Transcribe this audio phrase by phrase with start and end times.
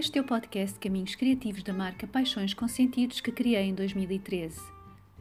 [0.00, 4.58] Este é o podcast Caminhos Criativos da marca Paixões com Sentidos que criei em 2013.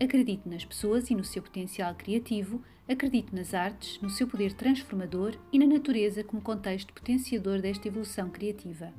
[0.01, 5.35] Acredito nas pessoas e no seu potencial criativo, acredito nas artes, no seu poder transformador
[5.51, 8.93] e na natureza como contexto potenciador desta evolução criativa.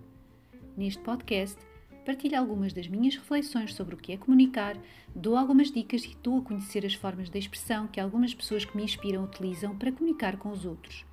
[0.76, 1.56] Neste podcast,
[2.04, 4.76] partilho algumas das minhas reflexões sobre o que é comunicar,
[5.16, 8.76] dou algumas dicas e dou a conhecer as formas de expressão que algumas pessoas que
[8.76, 11.06] me inspiram utilizam para comunicar com os outros.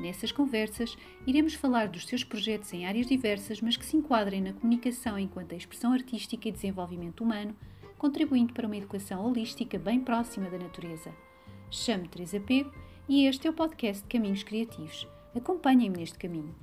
[0.00, 0.96] Nessas conversas,
[1.26, 5.52] iremos falar dos seus projetos em áreas diversas, mas que se enquadrem na comunicação enquanto
[5.52, 7.54] a expressão artística e desenvolvimento humano,
[7.98, 11.14] contribuindo para uma educação holística bem próxima da natureza.
[11.70, 12.72] Chamo-me Teresa Pego
[13.08, 15.06] e este é o podcast Caminhos Criativos.
[15.34, 16.54] Acompanhem-me neste caminho.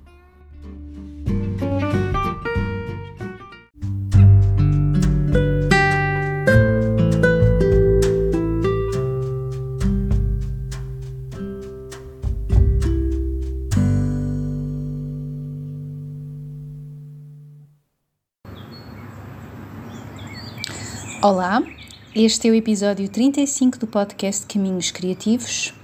[21.22, 21.62] Olá,
[22.14, 25.74] este é o episódio 35 do podcast Caminhos Criativos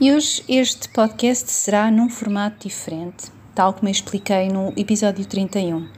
[0.00, 5.88] e hoje este podcast será num formato diferente, tal como expliquei no episódio 31.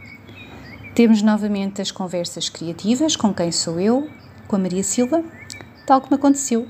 [0.95, 4.09] Temos novamente as conversas criativas com quem sou eu,
[4.49, 5.23] com a Maria Silva,
[5.87, 6.67] tal como aconteceu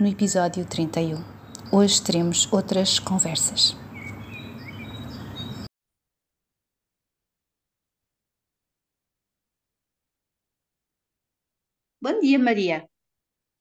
[0.00, 1.22] no episódio 31.
[1.70, 3.76] Hoje teremos outras conversas.
[12.02, 12.84] Bom dia, Maria.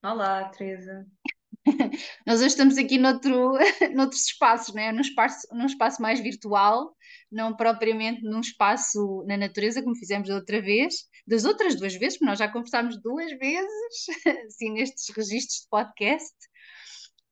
[0.03, 1.06] Olá, Teresa.
[2.25, 3.53] Nós hoje estamos aqui noutro,
[3.94, 4.92] noutros espaços, né?
[4.92, 6.92] num, espaço, num espaço mais virtual,
[7.31, 12.17] não propriamente num espaço na natureza, como fizemos da outra vez, das outras duas vezes,
[12.17, 14.06] porque nós já conversámos duas vezes,
[14.48, 16.36] assim, nestes registros de podcast.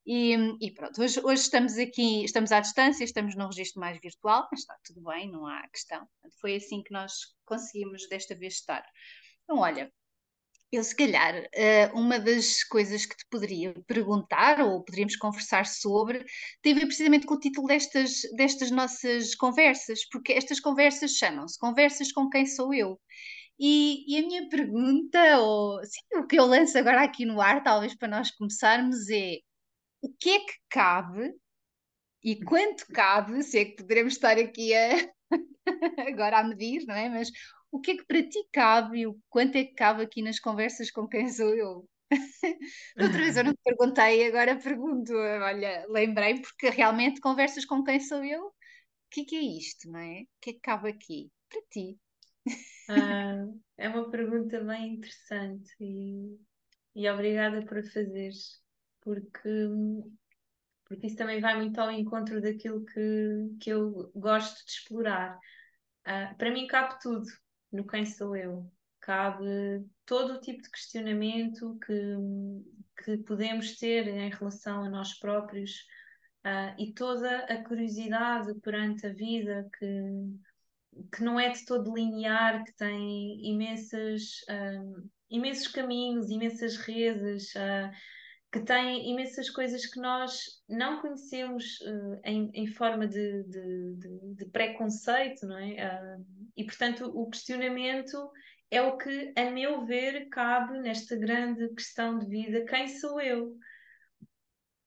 [0.05, 4.47] E, e pronto, hoje, hoje, estamos aqui, estamos à distância, estamos num registro mais virtual,
[4.51, 6.07] mas está tudo bem, não há questão.
[6.39, 7.13] Foi assim que nós
[7.45, 8.85] conseguimos desta vez estar.
[9.44, 9.91] Então, olha,
[10.72, 16.24] eu, se calhar, eh, uma das coisas que te poderia perguntar ou poderíamos conversar sobre
[16.62, 21.58] tem a ver precisamente com o título destas, destas nossas conversas, porque estas conversas chamam-se
[21.59, 23.00] Conversas com Quem Sou Eu.
[23.59, 27.63] E, e, a minha pergunta, ou sim, o que eu lanço agora aqui no ar,
[27.63, 29.40] talvez para nós começarmos, é
[30.02, 31.34] o que é que cabe
[32.24, 35.09] e quanto cabe, se é que poderemos estar aqui a,
[36.08, 37.09] agora a medir, não é?
[37.09, 37.29] Mas
[37.72, 40.40] o que é que para ti cabe e o quanto é que cabe aqui nas
[40.40, 41.88] conversas com quem sou eu?
[43.00, 45.13] Outra vez eu não te perguntei, agora pergunto.
[45.13, 48.53] Olha, lembrei porque realmente conversas com quem sou eu, o
[49.12, 50.22] que é, que é isto, não é?
[50.22, 51.31] O que é que cabe aqui?
[51.50, 52.00] Para ti.
[52.88, 53.46] Ah,
[53.78, 56.40] é uma pergunta bem interessante e,
[56.96, 58.59] e obrigada por fazeres,
[59.02, 59.50] porque,
[60.85, 65.38] porque isso também vai muito ao encontro daquilo que, que eu gosto de explorar.
[66.08, 67.28] Uh, para mim cabe tudo,
[67.72, 68.72] no quem sou eu.
[69.02, 71.94] Cabe todo o tipo de questionamento que,
[73.03, 75.85] que podemos ter em relação a nós próprios
[76.46, 82.63] uh, e toda a curiosidade perante a vida que, que não é de todo linear,
[82.63, 87.53] que tem imensas, uh, imensos caminhos, imensas redes.
[87.56, 87.91] Uh,
[88.51, 94.35] que tem imensas coisas que nós não conhecemos uh, em, em, forma de, de, de,
[94.35, 96.17] de, preconceito, não é?
[96.17, 96.25] Uh,
[96.57, 98.31] e, portanto, o questionamento
[98.71, 103.55] é o que, a meu ver, cabe nesta grande questão de vida: quem sou eu?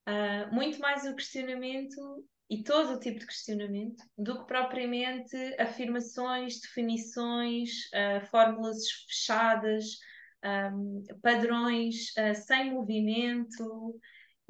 [0.08, 6.60] Uh, muito mais o questionamento e todo o tipo de questionamento do que propriamente afirmações,
[6.60, 7.88] definições,
[8.30, 9.98] fórmulas fechadas
[10.44, 13.98] um, padrões uh, sem movimento.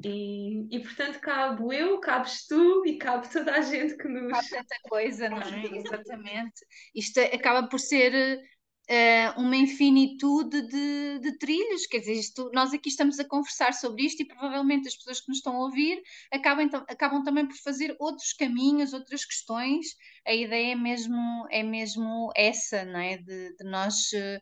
[0.05, 4.31] E, e portanto cabo eu, cabes tu e cabe toda a gente que nos.
[4.31, 5.63] Cabe tanta coisa, não é?
[5.77, 6.65] Exatamente.
[6.93, 8.41] Isto acaba por ser
[8.89, 14.03] uh, uma infinitude de, de trilhos, quer dizer, isto, nós aqui estamos a conversar sobre
[14.03, 16.01] isto e provavelmente as pessoas que nos estão a ouvir
[16.31, 19.87] acabam, acabam também por fazer outros caminhos, outras questões.
[20.25, 23.17] A ideia é mesmo, é mesmo essa, não é?
[23.17, 24.11] De, de nós.
[24.11, 24.41] Uh,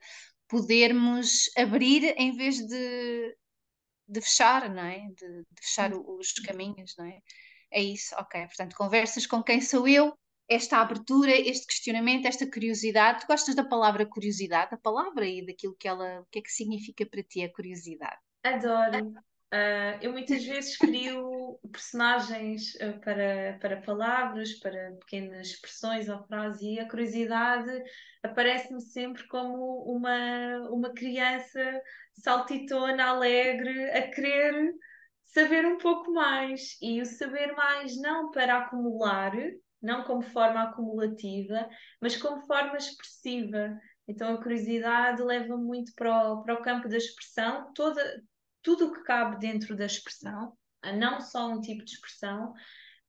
[0.51, 3.37] podermos abrir em vez de,
[4.05, 4.99] de fechar, não é?
[4.99, 7.19] De, de fechar os caminhos, não é?
[7.71, 8.45] É isso, ok.
[8.47, 10.13] Portanto, conversas com quem sou eu,
[10.49, 13.21] esta abertura, este questionamento, esta curiosidade.
[13.21, 16.51] Tu gostas da palavra curiosidade, a palavra e daquilo que ela, o que é que
[16.51, 18.19] significa para ti a curiosidade?
[18.43, 19.13] Adoro.
[19.53, 26.61] Uh, eu muitas vezes crio personagens uh, para, para palavras, para pequenas expressões ou frases,
[26.61, 27.69] e a curiosidade
[28.23, 31.59] aparece-me sempre como uma, uma criança
[32.13, 34.73] saltitona, alegre, a querer
[35.25, 36.77] saber um pouco mais.
[36.81, 39.33] E o saber mais não para acumular,
[39.81, 41.67] não como forma acumulativa,
[41.99, 43.77] mas como forma expressiva.
[44.07, 48.01] Então a curiosidade leva muito para o, para o campo da expressão, toda,
[48.61, 50.57] tudo o que cabe dentro da expressão,
[50.97, 52.53] não só um tipo de expressão,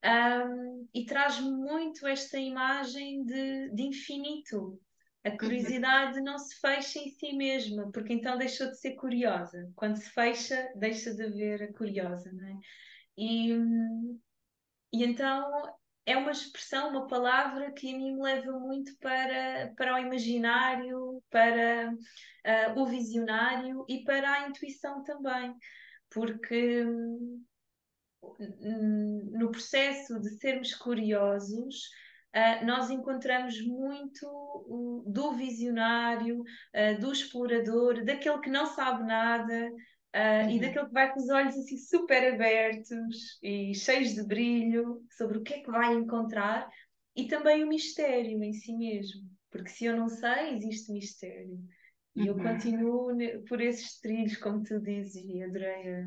[0.05, 4.79] um, e traz muito esta imagem de, de infinito.
[5.23, 5.37] A uhum.
[5.37, 9.71] curiosidade não se fecha em si mesma, porque então deixou de ser curiosa.
[9.75, 12.57] Quando se fecha, deixa de haver a curiosa, não é?
[13.17, 13.53] E,
[14.91, 15.49] e então
[16.05, 21.23] é uma expressão, uma palavra que a mim me leva muito para, para o imaginário,
[21.29, 25.55] para uh, o visionário e para a intuição também,
[26.09, 27.45] porque hum,
[29.31, 31.89] no processo de sermos curiosos,
[32.35, 39.69] Uh, nós encontramos muito do visionário, uh, do explorador, daquele que não sabe nada,
[40.15, 40.51] Uh, uhum.
[40.51, 45.39] E daquele que vai com os olhos assim super abertos e cheios de brilho sobre
[45.39, 46.69] o que é que vai encontrar
[47.15, 49.21] e também o mistério em si mesmo,
[49.51, 51.59] porque se eu não sei, existe mistério.
[52.15, 52.27] E uhum.
[52.27, 56.05] eu continuo por esses trilhos, como tu dizes, e adorei a,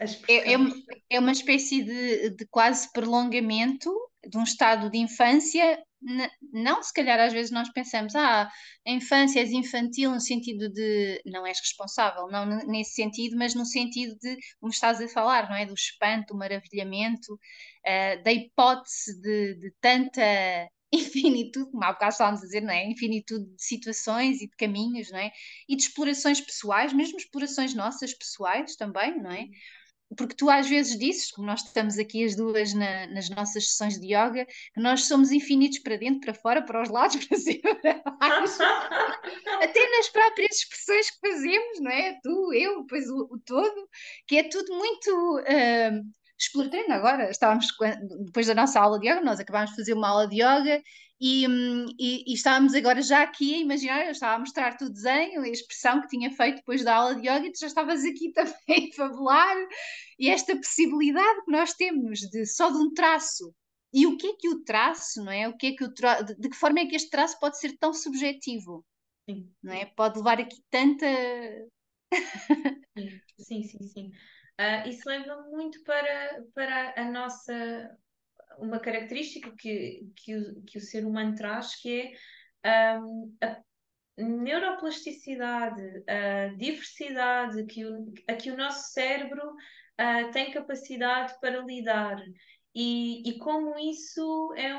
[0.00, 0.56] a é, é,
[1.10, 3.90] é, uma espécie de, de quase prolongamento
[4.26, 5.82] de um estado de infância
[6.52, 8.50] não, se calhar às vezes nós pensamos, ah,
[8.86, 13.66] a infância és infantil no sentido de não és responsável, não nesse sentido, mas no
[13.66, 15.66] sentido de, como estás a falar, não é?
[15.66, 20.22] Do espanto, do maravilhamento, uh, da hipótese de, de tanta
[20.92, 22.86] infinitude, como há bocado estávamos a dizer, não é?
[22.86, 25.30] Infinitude de situações e de caminhos, não é?
[25.68, 29.46] E de explorações pessoais, mesmo explorações nossas pessoais também, não é?
[30.16, 33.98] Porque tu às vezes dizes, como nós estamos aqui as duas na, nas nossas sessões
[33.98, 37.74] de yoga, que nós somos infinitos para dentro, para fora, para os lados, para cima,
[37.76, 38.62] para baixo,
[39.62, 42.18] até nas próprias expressões que fazemos, não é?
[42.22, 43.88] Tu, eu, depois o, o todo,
[44.26, 46.02] que é tudo muito uh,
[46.38, 46.92] exploratório.
[46.92, 47.66] Agora, estávamos,
[48.24, 50.82] depois da nossa aula de yoga, nós acabámos de fazer uma aula de yoga
[51.20, 51.44] e,
[51.98, 55.48] e, e, estávamos agora já aqui a imaginar, eu estava a mostrar-te o desenho, a
[55.48, 58.90] expressão que tinha feito depois da aula de yoga e tu já estavas aqui também
[58.90, 59.56] a fabular
[60.18, 63.54] e esta possibilidade que nós temos de só de um traço
[63.92, 65.46] e o que é que o traço, não é?
[65.48, 66.22] O que é que o tra...
[66.22, 68.84] de que forma é que este traço pode ser tão subjetivo?
[69.28, 69.52] Sim.
[69.62, 69.84] Não é?
[69.84, 71.06] Pode levar aqui tanta
[73.38, 74.12] sim, sim, sim.
[74.58, 77.96] Uh, isso leva muito para, para a nossa
[78.60, 82.12] uma característica que, que, o, que o ser humano traz, que
[82.62, 83.60] é um, a
[84.18, 92.22] neuroplasticidade, a diversidade que o, a que o nosso cérebro uh, tem capacidade para lidar.
[92.74, 94.76] E, e como isso é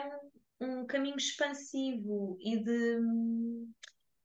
[0.62, 3.00] um, um caminho expansivo e de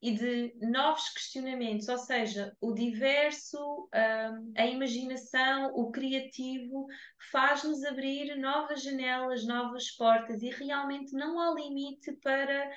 [0.02, 6.86] e de novos questionamentos, ou seja, o diverso, um, a imaginação, o criativo,
[7.30, 12.70] faz-nos abrir novas janelas, novas portas e realmente não há limite para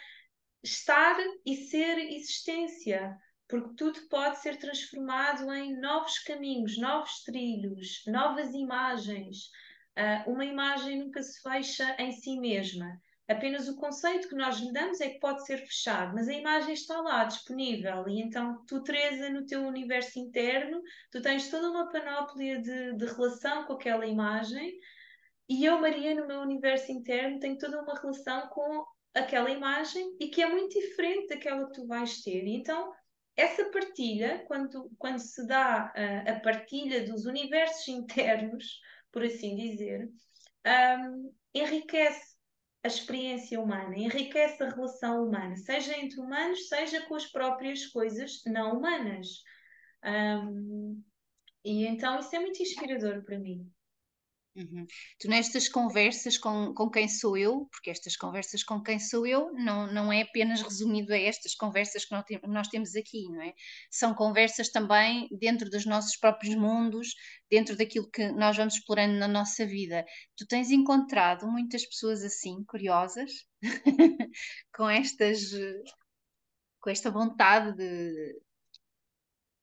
[0.63, 3.17] estar e ser existência,
[3.47, 9.49] porque tudo pode ser transformado em novos caminhos, novos trilhos, novas imagens.
[9.97, 14.73] Uh, uma imagem nunca se fecha em si mesma Apenas o conceito que nós lhe
[14.73, 18.07] damos é que pode ser fechado, mas a imagem está lá disponível.
[18.09, 20.81] E então, tu, Teresa, no teu universo interno,
[21.11, 24.79] tu tens toda uma panóplia de, de relação com aquela imagem,
[25.47, 28.83] e eu, Maria, no meu universo interno, tenho toda uma relação com
[29.13, 32.43] aquela imagem e que é muito diferente daquela que tu vais ter.
[32.45, 32.91] E então,
[33.35, 38.79] essa partilha, quando, quando se dá uh, a partilha dos universos internos,
[39.11, 40.09] por assim dizer,
[40.65, 42.28] um, enriquece
[42.83, 48.41] a experiência humana, enriquece a relação humana, seja entre humanos, seja com as próprias coisas
[48.45, 49.43] não humanas.
[50.03, 51.03] Um,
[51.63, 53.69] e então isso é muito inspirador para mim.
[54.55, 54.85] Uhum.
[55.19, 59.51] Tu nestas conversas com, com quem sou eu, porque estas conversas com quem sou eu
[59.53, 63.41] não, não é apenas resumido a estas conversas que nós, tem, nós temos aqui, não
[63.41, 63.53] é?
[63.89, 67.13] São conversas também dentro dos nossos próprios mundos,
[67.49, 70.03] dentro daquilo que nós vamos explorando na nossa vida.
[70.35, 73.31] Tu tens encontrado muitas pessoas assim, curiosas,
[74.75, 75.51] com estas
[76.81, 78.41] com esta vontade de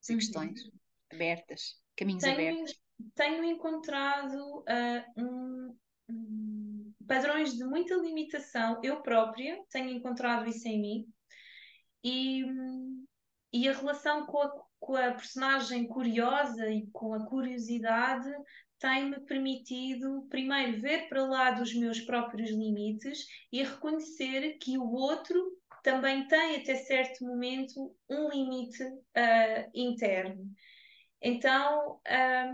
[0.00, 0.18] fazer uhum.
[0.18, 0.60] questões
[1.10, 2.34] abertas, caminhos Tenho...
[2.34, 5.76] abertos tenho encontrado uh, um,
[6.10, 8.80] um, padrões de muita limitação.
[8.82, 11.08] Eu própria tenho encontrado isso em mim.
[12.04, 12.44] E,
[13.52, 18.30] e a relação com a, com a personagem curiosa e com a curiosidade
[18.78, 25.56] tem-me permitido, primeiro, ver para lá dos meus próprios limites e reconhecer que o outro
[25.82, 30.50] também tem, até certo momento, um limite uh, interno.
[31.28, 32.00] Então,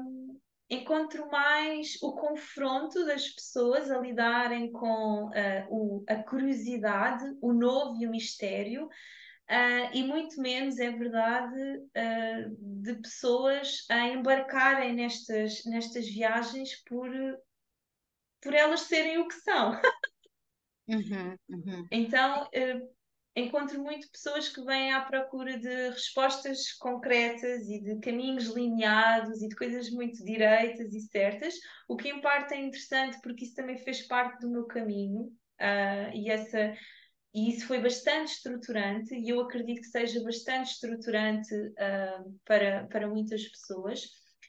[0.00, 5.30] um, encontro mais o confronto das pessoas a lidarem com uh,
[5.68, 12.80] o, a curiosidade, o novo e o mistério, uh, e muito menos, é verdade, uh,
[12.82, 17.10] de pessoas a embarcarem nestas, nestas viagens por,
[18.40, 19.78] por elas serem o que são.
[20.88, 21.86] Uhum, uhum.
[21.90, 22.48] Então,
[23.34, 29.48] encontro muito pessoas que vêm à procura de respostas concretas e de caminhos lineados e
[29.48, 31.54] de coisas muito direitas e certas,
[31.88, 35.22] o que em parte é interessante porque isso também fez parte do meu caminho
[35.60, 36.74] uh, e essa
[37.34, 43.08] e isso foi bastante estruturante e eu acredito que seja bastante estruturante uh, para, para
[43.08, 44.02] muitas pessoas.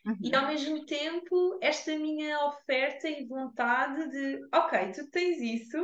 [0.05, 0.17] Uhum.
[0.21, 5.77] E ao mesmo tempo, esta minha oferta e vontade de, ok, tu tens isso,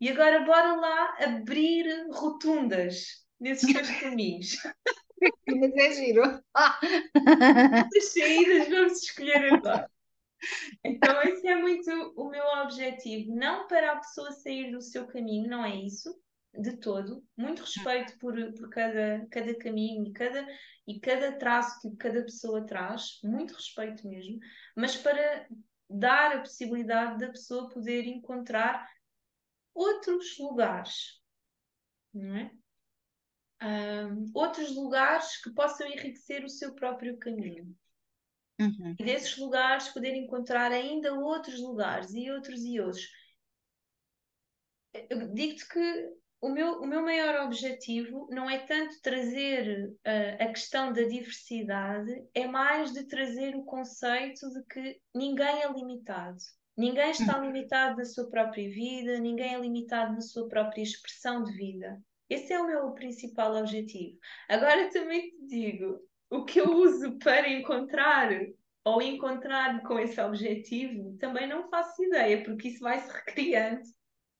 [0.00, 4.56] e agora bora lá abrir rotundas nesses teus caminhos.
[5.46, 6.22] Mas é giro.
[6.54, 9.90] As saídas vamos escolher agora.
[10.82, 13.34] Então, esse é muito o meu objetivo.
[13.34, 16.18] Não para a pessoa sair do seu caminho, não é isso,
[16.54, 17.22] de todo.
[17.36, 20.46] Muito respeito por, por cada, cada caminho e cada,
[20.86, 24.38] e cada traço que cada pessoa traz, muito respeito mesmo,
[24.74, 25.46] mas para
[25.88, 28.88] dar a possibilidade da pessoa poder encontrar
[29.74, 31.20] outros lugares,
[32.12, 32.50] não é?
[33.62, 37.76] Um, outros lugares que possam enriquecer o seu próprio caminho.
[38.58, 38.94] Uhum.
[38.98, 43.08] E desses lugares poder encontrar ainda outros lugares e outros e outros.
[45.32, 50.92] Digo-te que o meu, o meu maior objetivo não é tanto trazer uh, a questão
[50.92, 56.38] da diversidade, é mais de trazer o conceito de que ninguém é limitado.
[56.76, 57.46] Ninguém está hum.
[57.46, 62.00] limitado na sua própria vida, ninguém é limitado na sua própria expressão de vida.
[62.28, 64.16] Esse é o meu principal objetivo.
[64.48, 65.98] Agora também te digo,
[66.30, 68.30] o que eu uso para encontrar
[68.84, 73.82] ou encontrar com esse objetivo, também não faço ideia, porque isso vai se recriando.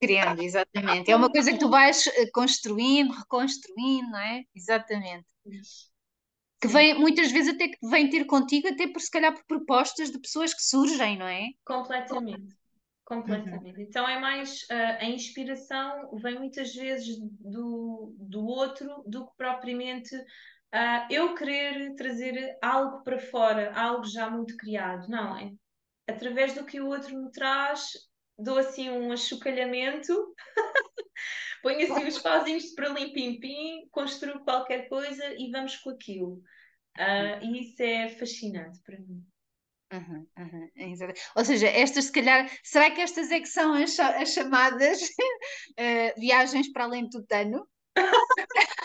[0.00, 1.10] Criando, exatamente.
[1.10, 4.44] É uma coisa que tu vais eh, construindo, reconstruindo, não é?
[4.54, 5.26] Exatamente.
[6.60, 10.10] Que vem, muitas vezes até que vem ter contigo, até por se calhar por propostas
[10.10, 11.48] de pessoas que surgem, não é?
[11.64, 12.54] Completamente.
[13.04, 13.76] Completamente.
[13.76, 13.82] Uhum.
[13.88, 20.14] Então é mais uh, a inspiração vem muitas vezes do, do outro do que propriamente
[20.14, 25.08] uh, eu querer trazer algo para fora, algo já muito criado.
[25.08, 25.50] Não, é
[26.08, 27.90] através do que o outro me traz,
[28.38, 30.12] dou assim um achucalhamento,
[31.62, 36.42] ponho assim os pauzinhos de para lim-pim-pim, construo qualquer coisa e vamos com aquilo.
[36.98, 39.24] Uh, e isso é fascinante para mim.
[39.92, 40.70] Uhum, uhum,
[41.36, 46.14] Ou seja, estas se calhar, será que estas é que são as, as chamadas uh,
[46.20, 47.66] viagens para além do tutano?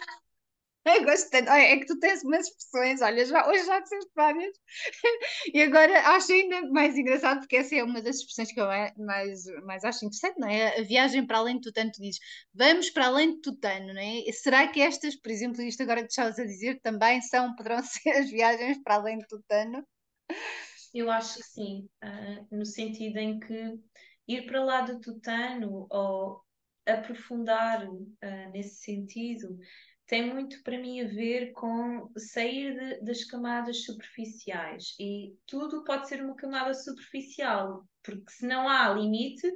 [0.85, 1.49] Eu gosto tanto.
[1.49, 4.55] É que tu tens umas expressões, olha, já, hoje já disseste várias.
[5.53, 9.43] E agora acho ainda mais engraçado, porque essa é uma das expressões que eu mais,
[9.63, 10.79] mais acho interessante, não é?
[10.79, 12.19] A viagem para além de Tutano, tu dizes,
[12.53, 14.31] vamos para além de Tutano, não é?
[14.31, 18.11] Será que estas, por exemplo, isto agora que estavas a dizer, também são, poderão ser
[18.11, 19.85] as viagens para além de Tutano?
[20.93, 23.79] Eu acho que sim, uh, no sentido em que
[24.27, 26.41] ir para lá do Tutano ou
[26.85, 29.57] aprofundar uh, nesse sentido
[30.07, 36.07] tem muito para mim a ver com sair de, das camadas superficiais e tudo pode
[36.07, 39.51] ser uma camada superficial, porque se não há limite,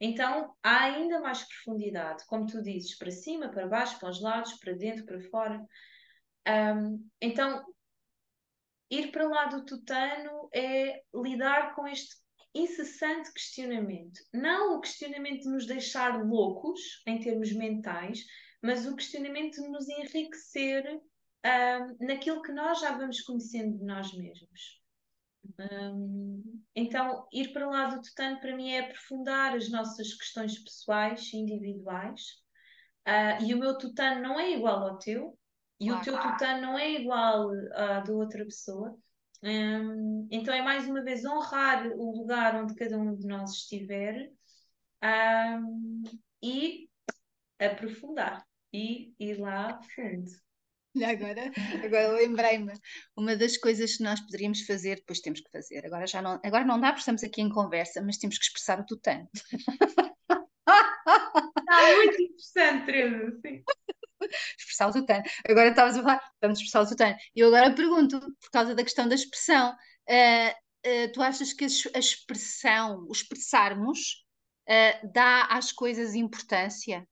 [0.00, 4.54] então há ainda mais profundidade, como tu dizes, para cima, para baixo, para os lados,
[4.54, 5.64] para dentro, para fora.
[6.48, 7.64] Um, então,
[8.90, 12.16] ir para lá do tutano é lidar com este
[12.52, 14.20] incessante questionamento.
[14.34, 18.24] Não o questionamento de nos deixar loucos em termos mentais,
[18.62, 20.84] mas o questionamento nos enriquecer
[21.44, 24.80] um, naquilo que nós já vamos conhecendo de nós mesmos.
[25.58, 31.34] Um, então, ir para lá do tutano para mim é aprofundar as nossas questões pessoais,
[31.34, 32.22] individuais,
[33.08, 35.36] uh, e o meu tutano não é igual ao teu,
[35.80, 38.96] e o teu tutano não é igual à da outra pessoa.
[39.42, 44.30] Um, então, é mais uma vez honrar o lugar onde cada um de nós estiver
[45.02, 46.02] um,
[46.40, 46.88] e
[47.58, 50.30] aprofundar e ir lá fundo.
[51.02, 51.50] Agora,
[51.84, 52.72] agora lembrei-me,
[53.16, 56.64] uma das coisas que nós poderíamos fazer, depois temos que fazer, agora já não, agora
[56.64, 59.26] não dá porque estamos aqui em conversa, mas temos que expressar o tutano.
[59.34, 59.56] Está
[61.96, 63.62] muito interessante, Teresa, sim.
[64.58, 65.22] Expressar o tutano.
[65.48, 67.16] Agora estavas a falar, vamos expressar o tutano.
[67.34, 70.50] E eu agora pergunto, por causa da questão da expressão, uh,
[70.86, 74.26] uh, tu achas que a expressão, o expressarmos,
[74.68, 77.08] uh, dá às coisas importância?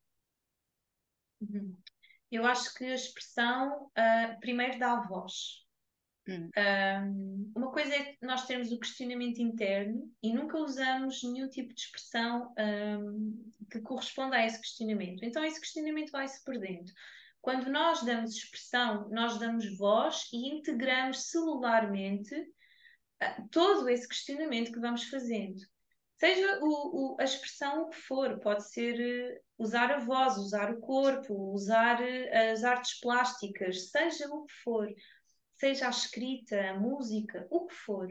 [1.40, 1.76] Uhum.
[2.30, 5.64] Eu acho que a expressão uh, primeiro dá a voz.
[6.28, 11.80] Um, uma coisa é nós termos o questionamento interno e nunca usamos nenhum tipo de
[11.80, 15.24] expressão um, que corresponda a esse questionamento.
[15.24, 16.92] Então, esse questionamento vai se perdendo.
[17.40, 22.34] Quando nós damos expressão, nós damos voz e integramos celularmente
[23.50, 25.60] todo esse questionamento que vamos fazendo.
[26.20, 30.70] Seja o, o, a expressão o que for, pode ser uh, usar a voz, usar
[30.70, 34.88] o corpo, usar uh, as artes plásticas, seja o que for
[35.60, 38.08] seja a escrita, a música, o que for.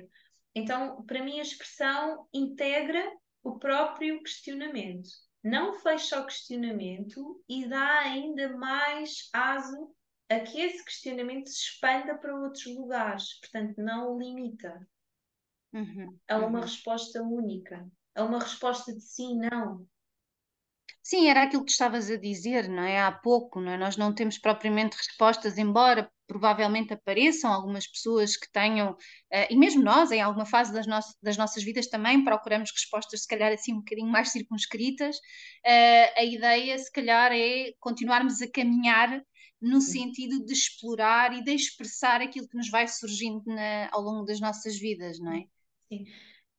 [0.53, 3.03] Então, para mim, a expressão integra
[3.43, 5.09] o próprio questionamento.
[5.43, 9.95] Não fecha o questionamento e dá ainda mais aso
[10.29, 13.39] a que esse questionamento se expanda para outros lugares.
[13.39, 14.87] Portanto, não o limita
[15.73, 16.65] uhum, a uma uhum.
[16.65, 17.89] resposta única,
[18.19, 19.87] a uma resposta de sim, não.
[21.01, 22.99] Sim, era aquilo que estavas a dizer, não é?
[22.99, 23.77] Há pouco, não é?
[23.77, 29.81] Nós não temos propriamente respostas, embora provavelmente apareçam algumas pessoas que tenham, uh, e mesmo
[29.81, 33.73] nós, em alguma fase das, no das, nossas vidas, também procuramos respostas, se calhar, assim
[33.73, 35.15] um bocadinho mais circunscritas.
[35.65, 39.23] Uh, a ideia, se calhar, é continuarmos a caminhar
[39.59, 44.25] no sentido de explorar e de expressar aquilo que nos vai surgindo na, ao longo
[44.25, 45.45] das nossas vidas, não é?
[45.91, 46.05] Sim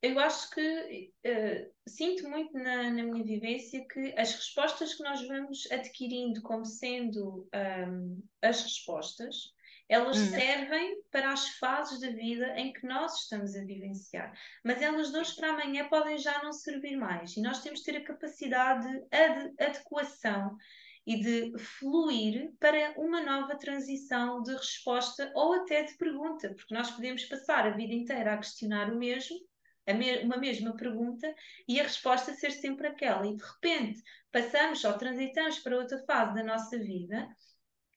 [0.02, 5.26] eu acho que uh, sinto muito na, na, minha vivência que as respostas que nós
[5.26, 9.52] vamos adquirindo como sendo um, as respostas,
[9.90, 10.30] elas hum.
[10.30, 14.32] servem para as fases da vida em que nós estamos a vivenciar.
[14.64, 17.36] Mas elas de hoje para amanhã podem já não servir mais.
[17.36, 20.56] E nós temos de ter a capacidade de ad adequação
[21.06, 26.90] e de fluir para uma nova transição de resposta ou até de pergunta, porque nós
[26.90, 29.36] podemos passar a vida inteira a questionar o mesmo
[29.92, 31.32] me uma mesma pergunta
[31.68, 33.26] e a resposta ser sempre aquela.
[33.26, 37.28] E de repente passamos ou transitamos para outra fase da nossa vida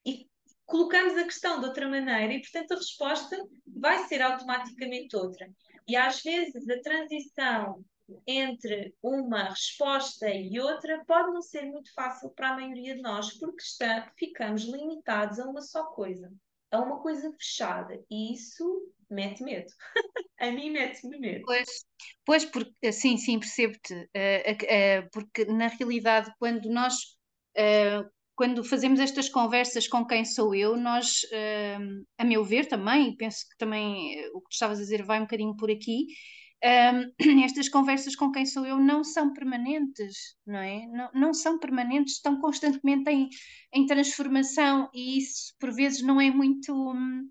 [0.05, 0.29] e
[0.65, 5.50] colocamos a questão de outra maneira e, portanto, a resposta vai ser automaticamente outra.
[5.88, 7.83] E às vezes a transição
[8.27, 13.34] entre uma resposta e outra pode não ser muito fácil para a maioria de nós,
[13.38, 16.32] porque está, ficamos limitados a uma só coisa,
[16.71, 18.01] a uma coisa fechada.
[18.10, 19.67] E isso mete medo.
[20.39, 21.43] a mim mete-me medo.
[21.45, 21.69] Pois,
[22.26, 23.93] pois porque, sim, sim, percebo-te.
[23.93, 26.93] Uh, uh, porque na realidade, quando nós.
[27.58, 31.21] Uh, quando fazemos estas conversas com quem sou eu, nós,
[32.17, 35.26] a meu ver também, penso que também o que tu estavas a dizer vai um
[35.26, 36.08] bocadinho por aqui,
[36.63, 37.12] um,
[37.43, 40.88] estas conversas com quem sou eu não são permanentes, não é?
[40.88, 43.30] Não, não são permanentes, estão constantemente em,
[43.73, 46.73] em transformação e isso por vezes não é muito.
[46.73, 47.30] Hum,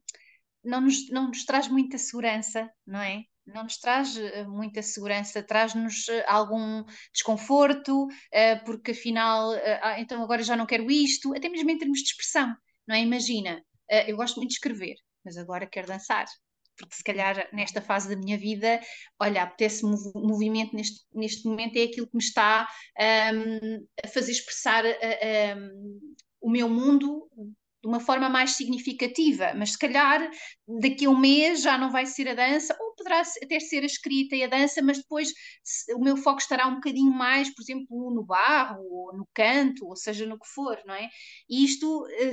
[0.64, 3.24] não nos, não nos traz muita segurança, não é?
[3.46, 9.50] Não nos traz eh, muita segurança, traz-nos eh, algum desconforto, uh, porque afinal,
[9.82, 12.54] ah, então agora já não quero isto, até mesmo em termos de expressão,
[12.86, 13.00] não é?
[13.00, 13.62] Imagina,
[14.06, 14.94] eu gosto muito de escrever,
[15.24, 16.26] mas agora quero dançar,
[16.76, 18.80] porque se calhar nesta fase da minha vida,
[19.20, 22.66] olha, apetece mov movimento neste, neste momento, é aquilo que me está
[23.34, 27.28] um, a fazer expressar um, o meu mundo
[27.82, 30.30] de uma forma mais significativa, mas se calhar
[30.80, 33.86] daqui a um mês já não vai ser a dança, ou poderá até ser a
[33.86, 35.32] escrita e a dança, mas depois
[35.96, 39.96] o meu foco estará um bocadinho mais, por exemplo, no barro, ou no canto, ou
[39.96, 41.08] seja, no que for, não é?
[41.48, 42.30] E isto, eh,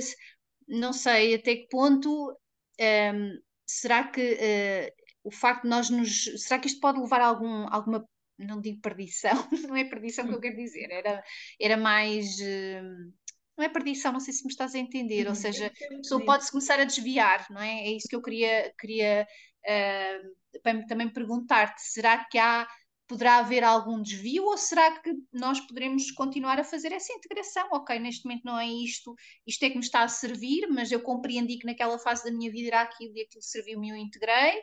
[0.68, 2.36] não sei até que ponto
[2.78, 6.24] ehm, será que uh, o facto de nós nos.
[6.42, 8.04] Será que isto pode levar a algum, alguma.
[8.38, 9.34] Não digo perdição,
[9.68, 11.22] não é perdição que eu quero dizer, era,
[11.60, 12.38] era mais.
[12.38, 13.12] Uh,
[13.60, 15.34] não é perdição, não sei se me estás a entender, ou uhum.
[15.34, 17.86] seja, a pessoa pode-se começar a desviar, não é?
[17.86, 19.28] É isso que eu queria, queria
[19.66, 22.66] uh, também perguntar-te, será que há,
[23.06, 27.68] poderá haver algum desvio ou será que nós poderemos continuar a fazer essa integração?
[27.72, 29.14] Ok, neste momento não é isto,
[29.46, 32.50] isto é que me está a servir, mas eu compreendi que naquela fase da minha
[32.50, 34.62] vida era aquilo e aquilo serviu-me e eu integrei,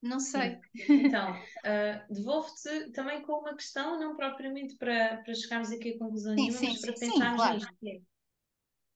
[0.00, 0.58] não sei.
[0.76, 1.06] Sim.
[1.06, 6.34] Então, uh, devolvo-te também com uma questão, não propriamente para, para chegarmos aqui a conclusão
[6.34, 7.54] sim, nenhuma, sim, mas para sim, pensarmos claro.
[7.54, 8.09] nisto.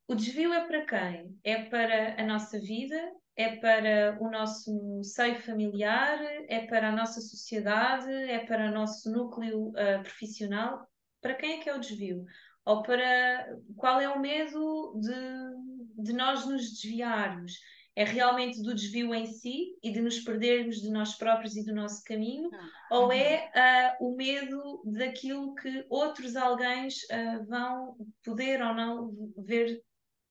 [0.06, 1.38] O desvio é para quem?
[1.42, 3.12] É para a nossa vida?
[3.36, 6.20] É para o nosso seio familiar?
[6.48, 8.12] É para a nossa sociedade?
[8.12, 10.86] É para o nosso núcleo uh, profissional?
[11.22, 12.24] Para quem é que é o desvio?
[12.66, 17.52] Ou para qual é o medo de, de nós nos desviarmos?
[17.96, 21.74] É realmente do desvio em si e de nos perdermos de nós próprios e do
[21.74, 22.50] nosso caminho?
[22.52, 29.12] Ah, ou é uh, o medo daquilo que outros alguém uh, vão poder ou não
[29.38, 29.80] ver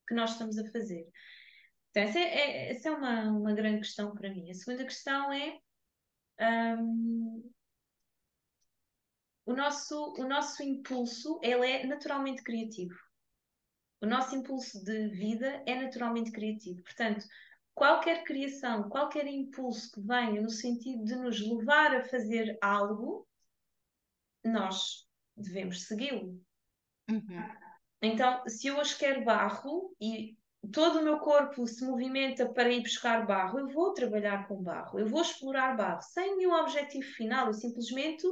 [0.08, 1.08] que nós estamos a fazer.
[1.90, 4.50] Então, essa é, é, essa é uma, uma grande questão para mim.
[4.50, 5.60] A segunda questão é
[6.80, 7.52] um,
[9.46, 12.96] o, nosso, o nosso impulso ele é naturalmente criativo.
[14.02, 16.82] O nosso impulso de vida é naturalmente criativo.
[16.84, 17.26] Portanto,
[17.74, 23.28] qualquer criação, qualquer impulso que venha no sentido de nos levar a fazer algo,
[24.44, 26.42] nós devemos segui-lo.
[27.10, 27.63] Uhum.
[28.06, 30.38] Então, se eu hoje quero barro e
[30.74, 35.00] todo o meu corpo se movimenta para ir buscar barro, eu vou trabalhar com barro,
[35.00, 38.28] eu vou explorar barro, sem nenhum objetivo final, eu simplesmente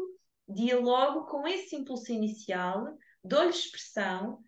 [0.45, 2.85] dialogo com esse impulso inicial,
[3.23, 4.43] dou-lhe expressão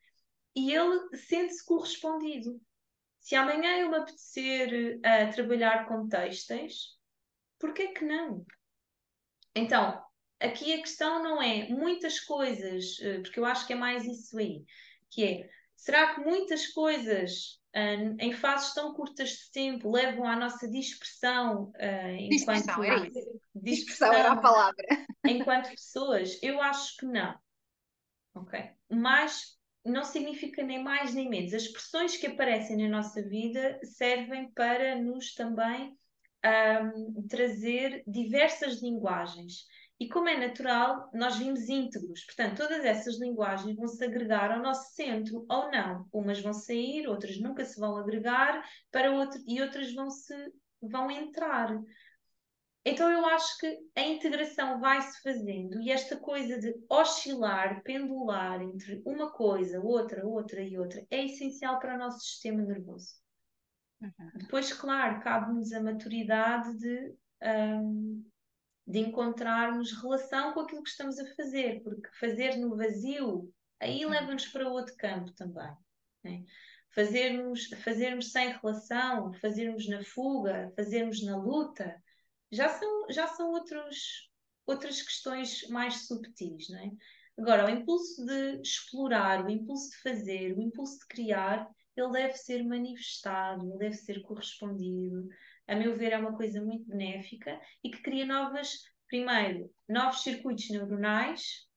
[0.54, 2.60] e ele sente-se correspondido.
[3.22, 7.00] Se amanhã eu me apetecer uh, trabalhar com textos,
[7.58, 8.46] por que que não?
[9.56, 10.04] Então,
[10.38, 14.38] aqui a questão não é muitas coisas, uh, porque eu acho que é mais isso
[14.38, 14.66] aí,
[15.14, 20.36] que é, será que muitas coisas uh, em fases tão curtas de tempo levam à
[20.36, 23.42] nossa dispersão uh, dispersão, era isso.
[23.56, 24.86] Dispersão, era a palavra.
[25.26, 27.38] Enquanto pessoas, eu acho que não.
[28.36, 28.60] Ok?
[28.90, 31.54] Mas não significa nem mais nem menos.
[31.54, 35.96] As expressões que aparecem na nossa vida servem para nos também
[36.46, 39.66] um, trazer diversas linguagens.
[40.04, 42.26] E como é natural, nós vimos íntegros.
[42.26, 46.06] Portanto, todas essas linguagens vão se agregar ao nosso centro ou não.
[46.12, 48.62] Umas vão sair, outras nunca se vão agregar
[48.92, 50.36] para outro, e outras vão se
[50.82, 51.82] vão entrar.
[52.84, 59.02] Então eu acho que a integração vai-se fazendo e esta coisa de oscilar, pendular entre
[59.06, 63.14] uma coisa, outra, outra e outra é essencial para o nosso sistema nervoso.
[64.02, 64.32] Uhum.
[64.36, 68.33] Depois, claro, cabe-nos a maturidade de, um,
[68.86, 74.12] de encontrarmos relação com aquilo que estamos a fazer, porque fazer no vazio aí uhum.
[74.12, 75.72] leva-nos para outro campo também.
[76.24, 76.44] Né?
[76.92, 82.02] Fazermos, fazermos sem relação, fazermos na fuga, fazermos na luta
[82.52, 84.30] já são, já são outros,
[84.66, 86.92] outras questões mais subtis, não é?
[87.36, 92.36] Agora, o impulso de explorar, o impulso de fazer, o impulso de criar, ele deve
[92.36, 95.28] ser manifestado, ele deve ser correspondido.
[95.68, 100.70] A meu ver, é uma coisa muito benéfica e que cria novas, primeiro, novos circuitos
[100.70, 101.68] neuronais,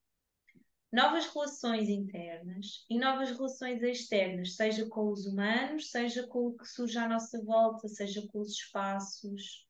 [0.92, 6.66] novas relações internas e novas relações externas, seja com os humanos, seja com o que
[6.66, 9.66] surge à nossa volta, seja com os espaços,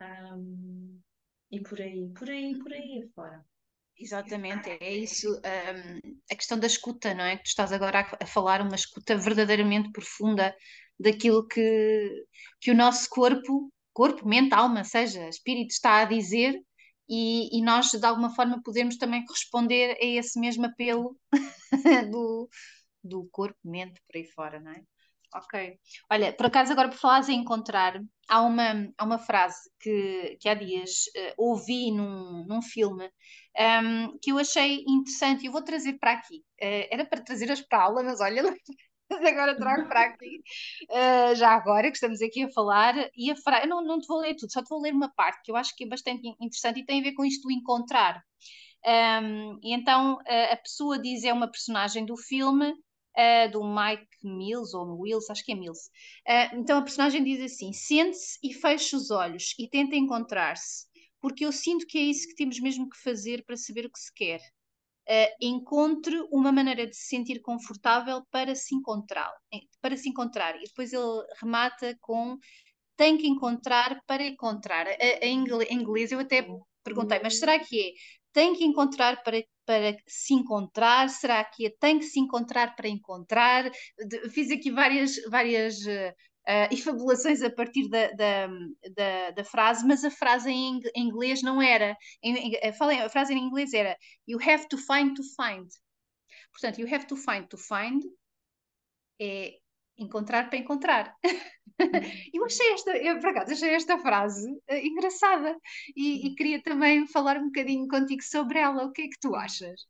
[0.00, 1.00] um,
[1.50, 3.44] e por aí, por aí, por aí afora.
[3.96, 5.28] Exatamente, é isso.
[5.38, 7.36] Um, a questão da escuta, não é?
[7.36, 10.54] Que tu estás agora a, falar, uma escuta verdadeiramente profunda
[10.98, 12.24] daquilo que,
[12.60, 16.60] que o nosso corpo, corpo, mente, alma, seja, espírito, está a dizer
[17.08, 21.16] e, e nós de alguma forma podemos também responder a esse mesmo apelo
[22.12, 22.48] do,
[23.02, 24.82] do corpo, mente, por aí fora, não é?
[25.34, 25.78] Ok.
[26.10, 30.48] Olha, por acaso, agora por falares em encontrar, há uma, há uma frase que, que
[30.48, 33.10] há dias uh, ouvi num, num filme um,
[33.54, 36.38] ehm, que eu achei interessante e eu vou trazer para aqui.
[36.62, 38.42] Uh, era para trazer-as para a aula, mas olha,
[39.32, 40.42] agora trago para aqui.
[40.90, 44.18] Uh, já agora que estamos aqui a falar, e a eu não, não te vou
[44.18, 46.80] ler tudo, só te vou ler uma parte que eu acho que é bastante interessante
[46.80, 48.22] e tem a ver com isto encontrar.
[48.84, 50.18] Um, ehm, e então
[50.52, 52.72] a pessoa diz é uma personagem do filme
[53.18, 55.90] uh, do Mike Mills, ou Mills, acho que é Mills.
[56.26, 60.86] Uh, então a personagem diz assim: sente-se e feche os olhos e tenta encontrar-se,
[61.20, 63.98] porque eu sinto que é isso que temos mesmo que fazer para saber o que
[63.98, 64.40] se quer.
[65.10, 69.32] Uh, encontre uma maneira de se sentir confortável para se encontrar,
[69.80, 70.54] para se encontrar.
[70.56, 72.36] E depois ele remata com
[72.94, 74.86] tem que encontrar para encontrar.
[75.22, 76.46] Em inglês eu até
[76.82, 77.92] perguntei, mas será que é
[78.32, 81.08] tem que encontrar para, para se encontrar?
[81.08, 83.70] Será que é tem que se encontrar para encontrar?
[84.06, 85.76] De, fiz aqui várias, várias
[86.48, 88.46] uh, uh, efabulações a partir da, da,
[88.94, 91.96] da, da, frase, mas a frase em, inglês não era.
[92.22, 95.68] Em, em, falei, a frase em inglês era You have to find to find.
[96.52, 98.02] Portanto, you have to find to find
[99.20, 99.58] é
[99.96, 101.14] encontrar para encontrar.
[102.32, 105.56] eu achei esta, eu por acaso achei esta frase uh, engraçada
[105.96, 108.84] e, e, queria também falar um bocadinho contigo sobre ela.
[108.84, 109.86] O que é que tu achas?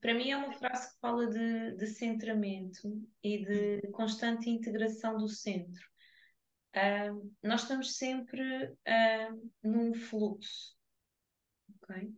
[0.00, 2.80] Para mim é uma frase que fala de, de centramento
[3.22, 5.84] e de constante integração do centro.
[6.76, 10.76] Uh, nós estamos sempre uh, num fluxo.
[11.82, 12.12] Okay?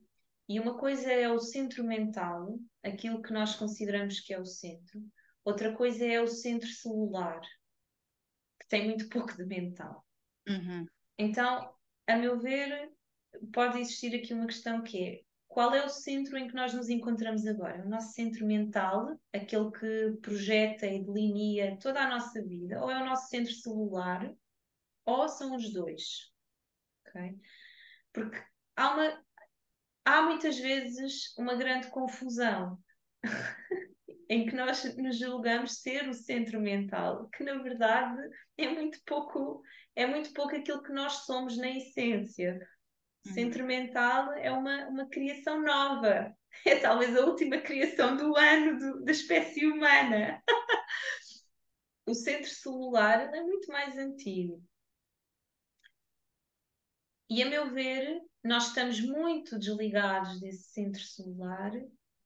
[0.49, 5.01] E uma coisa é o centro mental, aquilo que nós consideramos que é o centro.
[5.45, 7.41] Outra coisa é o centro celular,
[8.69, 10.05] tem muito pouco de mental.
[10.49, 10.87] Uhum.
[11.19, 11.73] Então,
[12.07, 12.91] a meu ver,
[13.53, 16.89] pode existir aqui uma questão que é qual é o centro em que nós nos
[16.89, 17.85] encontramos agora?
[17.85, 23.03] O nosso centro mental, aquele que projeta e delinea toda a nossa vida, ou é
[23.03, 24.31] o nosso centro celular,
[25.09, 26.31] ou são os dois?
[27.07, 27.41] Okay?
[28.13, 28.39] Porque
[28.77, 29.25] há, uma,
[30.05, 32.79] há muitas vezes uma grande confusão
[34.29, 38.21] em que nós nos julgamos ser o centro mental, que na verdade
[38.59, 39.63] é muito pouco,
[39.97, 42.61] é muito pouco aquilo que nós somos na essência.
[43.25, 43.35] O uhum.
[43.35, 49.05] centro mental é uma, uma criação nova, é talvez a última criação do ano do,
[49.05, 50.43] da espécie humana.
[52.07, 54.63] o centro celular é muito mais antigo.
[57.31, 61.73] E a meu ver, nós estamos muito desligados desse centro celular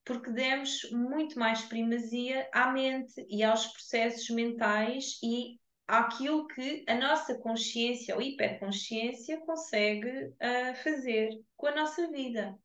[0.05, 6.95] porque demos muito mais primazia à mente e aos processos mentais e àquilo que a
[6.95, 12.57] nossa consciência ou hiperconsciência consegue uh, fazer com a nossa vida.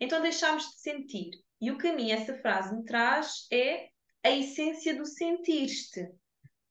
[0.00, 1.30] Então deixámos de sentir.
[1.60, 3.88] E o caminho essa frase me traz é
[4.24, 6.08] a essência do sentir-te,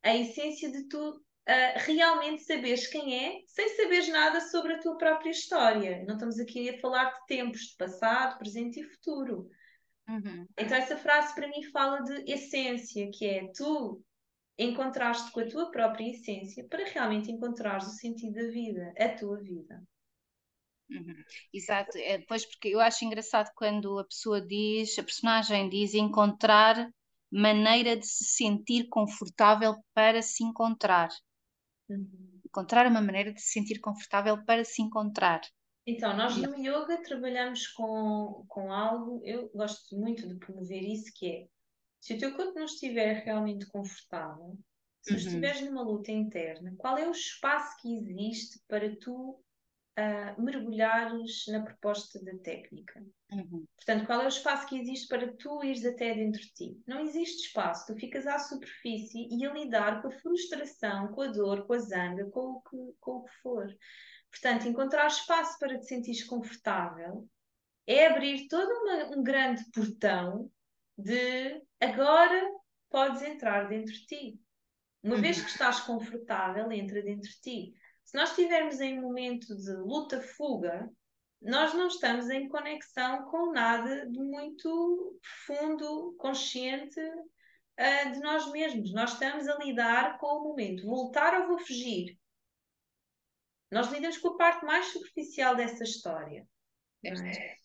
[0.04, 4.98] a essência de tu uh, realmente saberes quem é, sem saberes nada sobre a tua
[4.98, 6.04] própria história.
[6.06, 9.50] Não estamos aqui a falar de tempos, de passado, presente e futuro.
[10.08, 10.46] Uhum.
[10.58, 14.04] Então, essa frase para mim fala de essência, que é tu
[14.58, 19.40] encontraste com a tua própria essência para realmente encontrares o sentido da vida, a tua
[19.40, 19.82] vida.
[20.90, 21.24] Uhum.
[21.54, 26.92] Exato, é, depois porque eu acho engraçado quando a pessoa diz, a personagem diz encontrar
[27.32, 31.10] maneira de se sentir confortável para se encontrar.
[31.92, 32.42] Uhum.
[32.46, 35.42] Encontrar uma maneira de se sentir confortável para se encontrar.
[35.86, 41.28] Então, nós no yoga trabalhamos com, com algo, eu gosto muito de promover isso, que
[41.28, 41.48] é
[42.00, 44.58] se o teu corpo não estiver realmente confortável,
[45.02, 45.18] se uhum.
[45.18, 49.44] estiveres numa luta interna, qual é o espaço que existe para tu
[49.98, 53.04] uh, mergulhares na proposta da técnica?
[53.32, 53.66] Uhum.
[53.76, 56.82] Portanto, qual é o espaço que existe para tu ires até dentro de ti?
[56.88, 61.28] Não existe espaço, tu ficas à superfície e a lidar com a frustração, com a
[61.28, 63.68] dor, com a zanga, com o que, com o que for.
[64.30, 67.28] Portanto, encontrar espaço para te sentir confortável
[67.86, 70.50] é abrir todo uma, um grande portão
[70.98, 72.42] de agora
[72.90, 74.42] podes entrar dentro de ti.
[75.04, 75.22] Uma uhum.
[75.22, 77.74] vez que estás confortável, entra dentro de ti.
[78.12, 80.92] Se nós estivermos em um momento de luta-fuga,
[81.42, 88.92] nós não estamos em conexão com nada de muito profundo, consciente uh, de nós mesmos.
[88.92, 90.86] Nós estamos a lidar com o momento.
[90.86, 92.20] Voltar ou vou fugir?
[93.72, 96.46] Nós lidamos com a parte mais superficial dessa história.
[97.06, 97.56] É?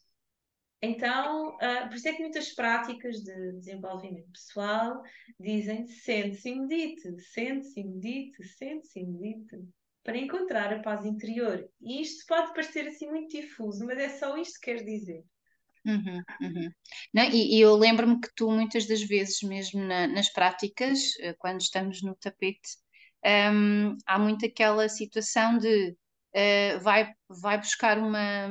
[0.80, 5.02] Então, uh, por isso é que muitas práticas de desenvolvimento pessoal
[5.40, 9.56] dizem sente-se e medite, sente-se e medite, sente-se e medite
[10.07, 11.69] para encontrar a paz interior.
[11.81, 15.25] E isto pode parecer assim muito difuso, mas é só isto que quer dizer.
[15.85, 16.71] Uhum, uhum.
[17.12, 21.35] Não, e, e, eu lembro-me que tu, muitas das vezes, mesmo na, nas práticas, eh,
[21.35, 22.71] quando estamos no tapete,
[23.53, 28.49] um, há muito aquela situação de uh, vai, vai buscar uma,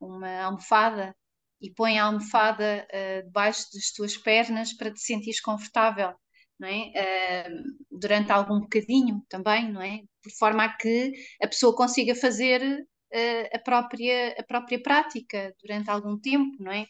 [0.00, 1.14] uma almofada
[1.60, 6.14] e põe a almofada uh, debaixo das tuas pernas para te sentires confortável
[6.58, 7.48] não é?
[7.48, 10.00] Uh, durante algum bocadinho também, não é?
[10.22, 15.90] Por forma a que a pessoa consiga fazer uh, a, própria, a própria prática durante
[15.90, 16.86] algum tempo, não é?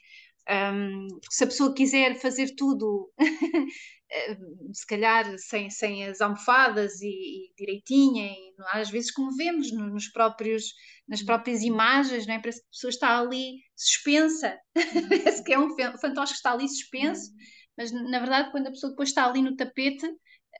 [0.50, 3.12] Um, se a pessoa quiser fazer tudo,
[4.72, 10.08] se calhar sem, sem as almofadas e, e direitinha, e, às vezes como vemos nos
[10.08, 10.64] próprios,
[11.06, 12.38] nas próprias imagens, não é?
[12.38, 14.58] parece que a pessoa está ali suspensa,
[15.08, 17.30] parece que é um fantoche que está ali suspenso,
[17.78, 20.04] mas na verdade, quando a pessoa depois está ali no tapete,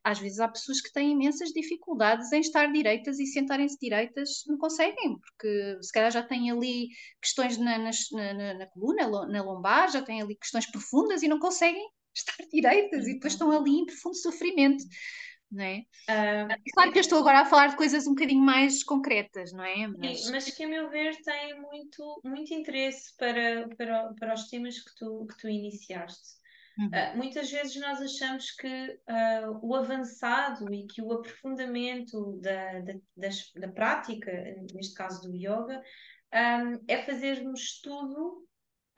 [0.04, 4.56] às vezes há pessoas que têm imensas dificuldades em estar direitas e sentarem-se direitas, não
[4.56, 6.88] conseguem, porque se calhar já têm ali
[7.20, 11.40] questões na, na, na, na coluna, na lombar, já têm ali questões profundas e não
[11.40, 14.84] conseguem estar direitas e depois estão ali em profundo sofrimento.
[15.50, 15.78] Não é?
[16.10, 19.64] Uh, claro que eu estou agora a falar de coisas um bocadinho mais concretas, não
[19.64, 19.88] é?
[19.88, 24.46] Mas, sim, mas que a meu ver tem muito, muito interesse para, para, para os
[24.48, 26.37] temas que tu, que tu iniciaste.
[26.78, 26.86] Uhum.
[26.86, 32.94] Uh, muitas vezes nós achamos que uh, o avançado e que o aprofundamento da, da,
[33.56, 34.30] da prática,
[34.72, 35.82] neste caso do yoga,
[36.32, 38.46] um, é fazermos tudo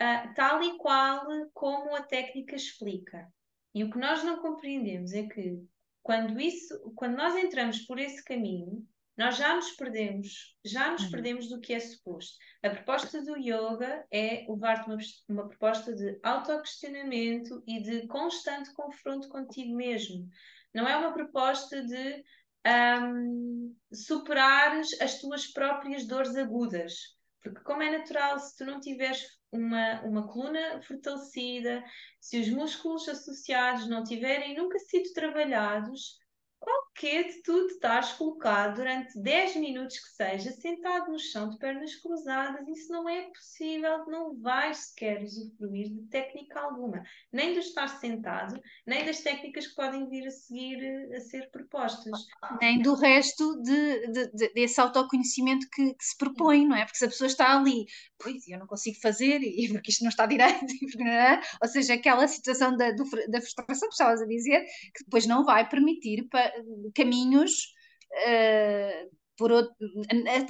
[0.00, 3.26] uh, tal e qual como a técnica explica.
[3.74, 5.58] E o que nós não compreendemos é que
[6.02, 8.86] quando, isso, quando nós entramos por esse caminho,
[9.20, 11.10] nós já nos perdemos, já nos uhum.
[11.10, 12.38] perdemos do que é suposto.
[12.62, 14.96] A proposta do yoga é levar-te uma,
[15.28, 20.26] uma proposta de autoquestionamento e de constante confronto contigo mesmo.
[20.72, 22.24] Não é uma proposta de
[22.66, 26.94] um, superares as tuas próprias dores agudas.
[27.42, 31.84] Porque, como é natural, se tu não tiveres uma, uma coluna fortalecida,
[32.18, 36.19] se os músculos associados não tiverem nunca sido trabalhados,
[36.60, 41.94] qualquer de tu estás colocado durante 10 minutos que seja, sentado no chão de pernas
[41.96, 47.88] cruzadas, isso não é possível, não vais sequer usufruir de técnica alguma, nem do estar
[47.88, 52.26] sentado, nem das técnicas que podem vir a seguir eh, a ser propostas.
[52.60, 56.84] Nem do resto de, de, de desse autoconhecimento que, que, se propõe, não é?
[56.84, 57.86] Porque se a pessoa está ali,
[58.18, 60.66] pois eu não consigo fazer, e porque isto não está direito,
[61.08, 61.40] é?
[61.62, 64.60] ou seja, aquela situação da, do, da frustração que estavas a dizer,
[64.94, 66.49] que depois não vai permitir para
[66.94, 67.72] caminhos
[68.12, 69.10] uh,
[69.40, 69.74] por outro,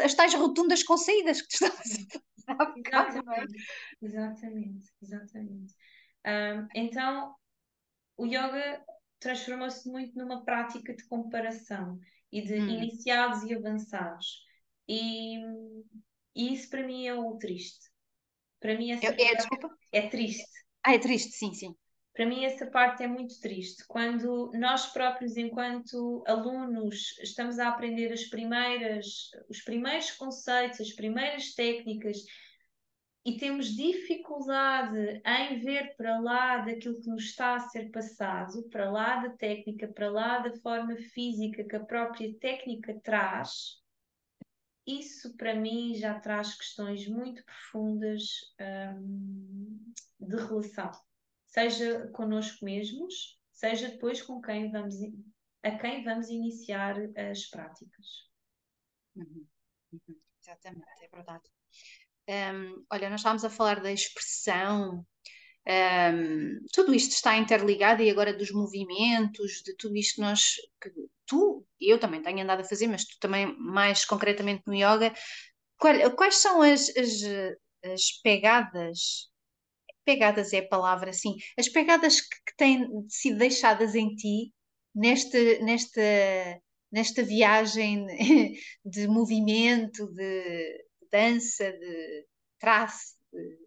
[0.05, 1.99] as tais rotundas com saídas que tu estavas
[2.49, 2.75] a falar.
[2.83, 3.63] Exatamente,
[4.03, 5.75] exatamente, exatamente.
[6.27, 7.35] Um, então,
[8.17, 8.85] o yoga
[9.21, 12.01] transformou-se muito numa prática de comparação
[12.33, 12.69] e de hum.
[12.69, 14.43] iniciados e avançados.
[14.89, 15.39] E,
[16.35, 17.89] e, isso para mim é o triste.
[18.59, 19.71] Para mim é, é, desculpa?
[19.93, 20.51] é triste.
[20.85, 21.77] Ah, é triste, sim, sim.
[22.21, 23.83] Para mim, essa parte é muito triste.
[23.89, 31.55] Quando nós próprios, enquanto alunos, estamos a aprender as primeiras, os primeiros conceitos, as primeiras
[31.55, 32.19] técnicas
[33.25, 38.91] e temos dificuldade em ver para lá daquilo que nos está a ser passado, para
[38.91, 43.81] lá da técnica, para lá da forma física que a própria técnica traz,
[44.87, 50.93] isso para mim já traz questões muito profundas hum, de relação
[51.51, 54.95] seja connosco mesmos, seja depois com quem vamos,
[55.63, 58.07] a quem vamos iniciar as práticas.
[59.17, 59.47] Uhum,
[59.93, 61.43] uhum, exatamente, é verdade.
[62.29, 65.05] Um, olha, nós estávamos a falar da expressão,
[65.67, 70.91] um, tudo isto está interligado e agora dos movimentos, de tudo isto nós, que
[71.27, 75.13] tu e eu também tenho andado a fazer, mas tu também mais concretamente no yoga,
[75.77, 77.23] qual, quais são as, as,
[77.85, 79.30] as pegadas
[80.05, 84.53] pegadas é a palavra, assim, as pegadas que, que têm sido deixadas em ti
[84.95, 86.01] neste, nesta,
[86.91, 88.07] nesta viagem
[88.85, 92.27] de movimento, de dança, de
[92.59, 93.59] traço, de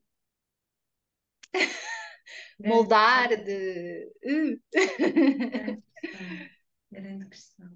[2.59, 4.11] moldar, de.
[4.23, 4.61] Uh.
[6.91, 7.71] Grande questão.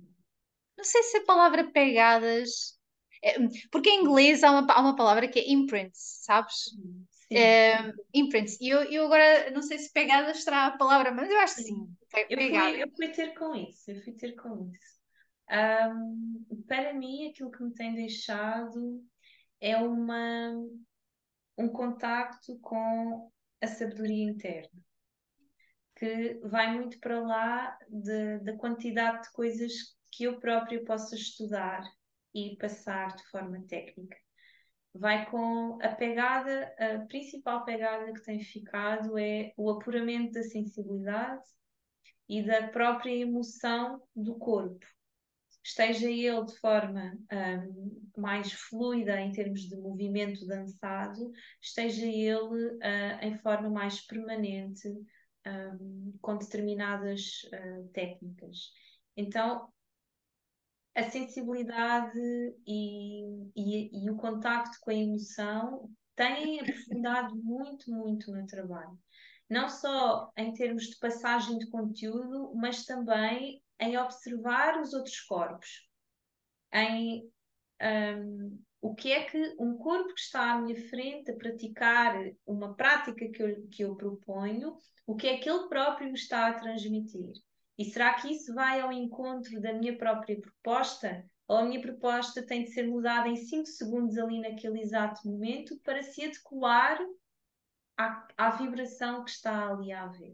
[0.78, 2.78] Não sei se a palavra pegadas.
[3.24, 3.34] É,
[3.72, 6.70] porque em inglês há uma, há uma palavra que é imprint, sabes?
[7.32, 8.58] Uh, imprints.
[8.62, 11.64] E eu, eu agora não sei se pegada estará a palavra, mas eu acho que
[11.64, 11.94] sim.
[12.30, 14.98] Eu fui, eu fui, ter com isso, eu fui ter com isso.
[15.50, 19.04] Um, para mim, aquilo que me tem deixado
[19.60, 20.54] é uma,
[21.58, 23.30] um contacto com
[23.62, 24.82] a sabedoria interna,
[25.96, 29.74] que vai muito para lá de, da quantidade de coisas
[30.12, 31.84] que eu própria possa estudar
[32.34, 34.18] e passar de forma técnica
[35.00, 41.44] vai com a pegada, a principal pegada que tem ficado é o apuramento da sensibilidade
[42.28, 44.86] e da própria emoção do corpo.
[45.64, 51.32] Esteja ele de forma um, mais fluida em termos de movimento dançado,
[51.62, 54.88] esteja ele uh, em forma mais permanente
[55.46, 58.72] um, com determinadas uh, técnicas.
[59.16, 59.68] Então,
[60.98, 62.20] a sensibilidade
[62.66, 63.22] e,
[63.56, 68.98] e, e o contacto com a emoção têm aprofundado muito, muito no trabalho.
[69.48, 75.88] Não só em termos de passagem de conteúdo, mas também em observar os outros corpos,
[76.74, 77.30] em
[77.80, 82.74] um, o que é que um corpo que está à minha frente a praticar uma
[82.74, 86.54] prática que eu, que eu proponho, o que é que ele próprio me está a
[86.60, 87.34] transmitir.
[87.78, 91.24] E será que isso vai ao encontro da minha própria proposta?
[91.48, 95.80] Ou a minha proposta tem de ser mudada em 5 segundos ali naquele exato momento
[95.84, 97.00] para se adequar
[97.98, 100.34] à, à vibração que está ali a haver?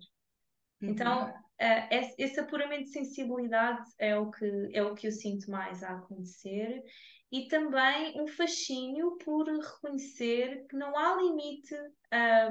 [0.82, 0.90] Uhum.
[0.90, 5.84] Então, uh, esse apuramento de sensibilidade é o, que, é o que eu sinto mais
[5.84, 6.84] a acontecer
[7.34, 11.74] e também um fascínio por reconhecer que não há limite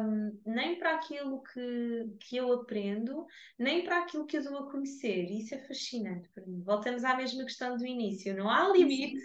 [0.03, 3.25] um, nem para aquilo que, que eu aprendo,
[3.57, 5.31] nem para aquilo que eu dou a conhecer.
[5.31, 6.65] Isso é fascinante para mim.
[6.65, 9.23] Voltamos à mesma questão do início: não há limite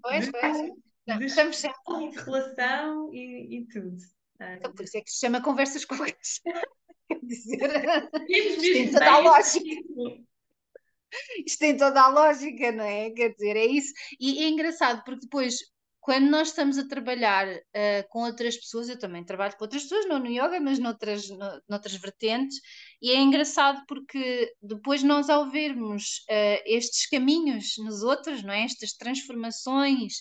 [0.00, 0.58] pois, de, pois.
[1.08, 2.10] Não, de, estamos sempre...
[2.10, 3.96] de relação e, e tudo.
[4.40, 5.96] Então, por isso é que se chama conversas com
[7.08, 9.64] Quer dizer, tem toda a lógica
[11.46, 13.10] isto tem toda a lógica, não é?
[13.10, 13.92] Quer dizer, é isso.
[14.20, 15.56] E é engraçado porque depois,
[16.00, 20.06] quando nós estamos a trabalhar uh, com outras pessoas, eu também trabalho com outras pessoas,
[20.06, 22.60] não no yoga, mas noutras, no, noutras vertentes,
[23.00, 28.64] e é engraçado porque depois nós, ao vermos uh, estes caminhos nos outros, não é?
[28.64, 30.14] Estas transformações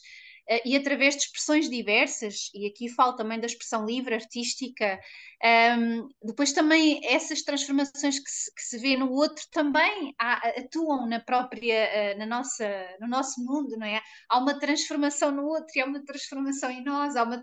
[0.65, 4.99] e através de expressões diversas, e aqui falo também da expressão livre, artística,
[5.41, 10.49] um, ehm, depois também essas transformações que se, que se vê no outro também há,
[10.59, 12.65] atuam na própria, uh, na nossa,
[12.99, 14.01] no nosso mundo, não é?
[14.29, 17.41] Há uma transformação no outro e há uma transformação em nós, há uma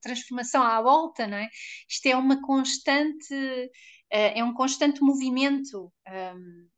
[0.00, 1.48] transformação à volta, não é?
[1.88, 3.68] Isto é uma constante, uh,
[4.12, 5.92] é um constante movimento.
[6.08, 6.77] Um, ehm,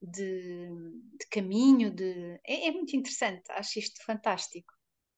[0.00, 0.68] de,
[1.18, 2.40] de caminho, de...
[2.46, 4.72] É, é, muito interessante, acho isto fantástico.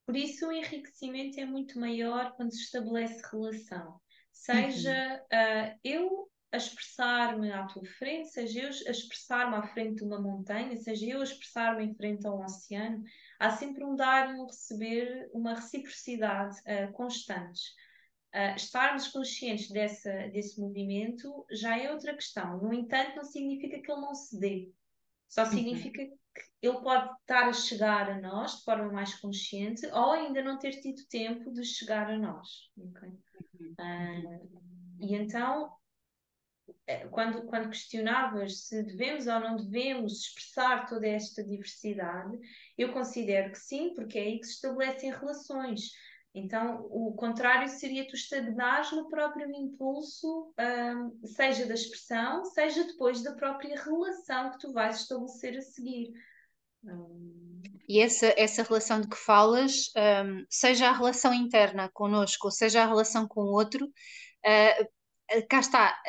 [0.07, 4.01] Por isso o enriquecimento é muito maior quando se estabelece relação.
[4.33, 5.39] Seja uhum.
[5.39, 10.21] uh, eu a expressar-me à tua frente, seja eu a expressar-me à frente de uma
[10.21, 13.03] montanha, seja eu a expressar-me em frente a um oceano,
[13.39, 17.73] há sempre um dar e um receber, uma reciprocidade uh, constantes.
[18.35, 22.59] Uh, estarmos conscientes dessa, desse movimento já é outra questão.
[22.59, 24.73] No entanto, não significa que ele não se dê.
[25.29, 25.51] Só uhum.
[25.51, 26.09] significa uhum.
[26.09, 26.17] que
[26.63, 30.81] ele pode estar a chegar a nós de forma mais consciente ou ainda não ter
[30.81, 32.71] tido tempo de chegar a nós.
[32.79, 33.11] Okay?
[33.79, 34.63] Uh,
[35.01, 35.71] e então,
[36.87, 42.39] eh, quando, quando questionavas se devemos ou não devemos expressar toda esta diversidade,
[42.79, 45.91] eu considero que sim, porque é aí que se estabelecem relações.
[46.35, 53.23] Então, o contrário seria tu estagnares no próprio impulso, um, seja da expressão, seja depois
[53.23, 56.13] da própria relação que tu vais estabelecer a seguir.
[56.85, 57.61] Um...
[57.87, 59.91] E essa, essa relação de que falas,
[60.25, 65.61] um, seja a relação interna connosco, ou seja a relação com o outro, uh, cá
[65.61, 66.03] está,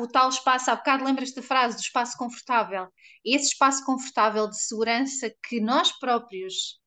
[0.00, 2.88] o tal espaço, há bocado lembras da frase do espaço confortável.
[3.24, 6.80] Esse espaço confortável de segurança que nós próprios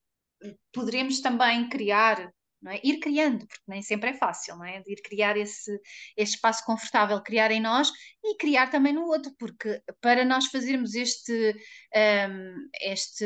[0.74, 2.32] poderemos também criar
[2.70, 2.80] é?
[2.84, 4.82] Ir criando, porque nem sempre é fácil, não é?
[4.82, 5.72] De ir criar esse,
[6.16, 7.92] esse espaço confortável, criar em nós
[8.24, 11.56] e criar também no outro, porque para nós fazermos este,
[12.30, 13.26] um, este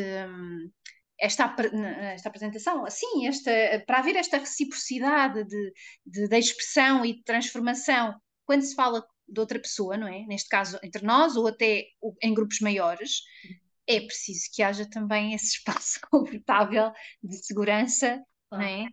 [1.20, 1.56] esta,
[2.14, 3.52] esta apresentação, assim, esta,
[3.88, 5.74] para haver esta reciprocidade de,
[6.06, 8.14] de, de expressão e de transformação
[8.46, 10.26] quando se fala de outra pessoa, não é?
[10.28, 11.86] Neste caso entre nós ou até
[12.22, 13.22] em grupos maiores,
[13.88, 16.92] é preciso que haja também esse espaço confortável
[17.24, 18.22] de segurança,
[18.52, 18.88] não é?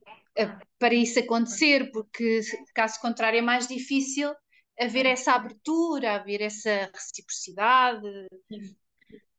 [0.78, 2.40] Para isso acontecer, porque
[2.74, 4.34] caso contrário é mais difícil
[4.80, 8.08] haver essa abertura, haver essa reciprocidade.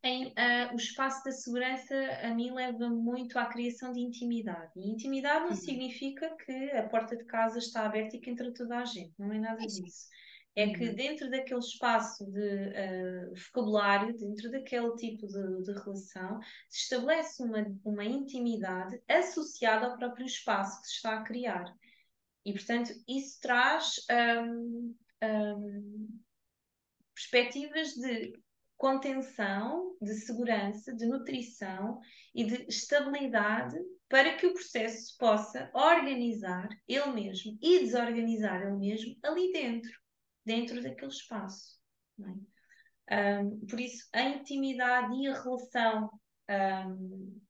[0.04, 4.72] Em, uh, o espaço da segurança a mim leva muito à criação de intimidade.
[4.76, 5.56] E intimidade não uhum.
[5.56, 9.32] significa que a porta de casa está aberta e que entra toda a gente, não
[9.32, 10.08] é nada disso
[10.56, 10.96] é que uhum.
[10.96, 16.40] dentro daquele espaço de uh, vocabulário, dentro daquele tipo de, de, relação,
[16.70, 21.74] se estabelece uma, uma intimidade associada ao próprio espaço que se está a criar.
[22.46, 23.96] E, portanto, isso traz
[24.46, 26.20] um, um,
[27.16, 28.34] perspectivas de
[28.78, 32.00] contenção, de segurança, de nutrição
[32.36, 33.78] e de estabilidade
[34.10, 40.03] para que o processo possa organizar ele mesmo e desorganizar ele mesmo ali dentro
[40.46, 41.78] dentro daquele espaço.
[42.20, 43.42] É?
[43.42, 46.10] Um, por isso, a intimidade e a relação
[46.50, 47.42] um,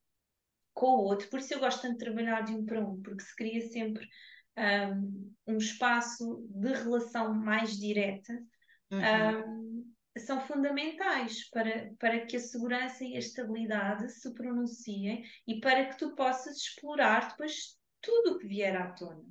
[0.74, 3.24] com o outro, por isso eu gosto tanto de trabalhar de um para um, porque
[3.24, 4.08] se cria sempre
[4.58, 8.34] um, um espaço de relação mais direta,
[8.92, 9.86] uhum.
[10.18, 15.98] são fundamentais para, para que a segurança e a estabilidade se pronunciem e para que
[15.98, 19.24] tu possas explorar depois tudo o que vier à tona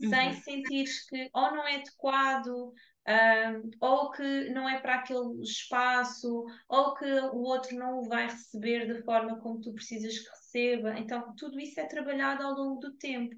[0.00, 0.10] uhum.
[0.10, 2.72] sem sentires que ou não é adequado,
[3.08, 8.26] um, ou que não é para aquele espaço, ou que o outro não o vai
[8.26, 10.98] receber da forma como tu precisas que receba.
[10.98, 13.36] Então, tudo isso é trabalhado ao longo do tempo.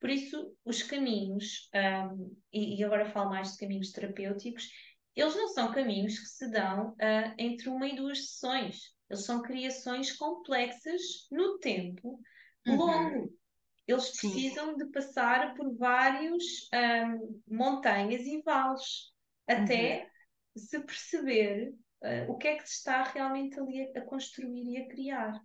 [0.00, 4.68] Por isso, os caminhos, um, e, e, agora falo mais de caminhos terapêuticos,
[5.14, 8.92] eles não são caminhos que se dão uh, entre uma e duas sessões.
[9.08, 12.18] Eles são criações complexas no tempo
[12.66, 12.76] uhum.
[12.76, 13.41] longo.
[13.86, 14.76] Eles precisam Sim.
[14.76, 19.12] de passar por vários um, montanhas e vales
[19.46, 20.62] até uhum.
[20.62, 24.76] se perceber uh, o que é que se está realmente ali a, a construir e
[24.78, 25.40] a criar.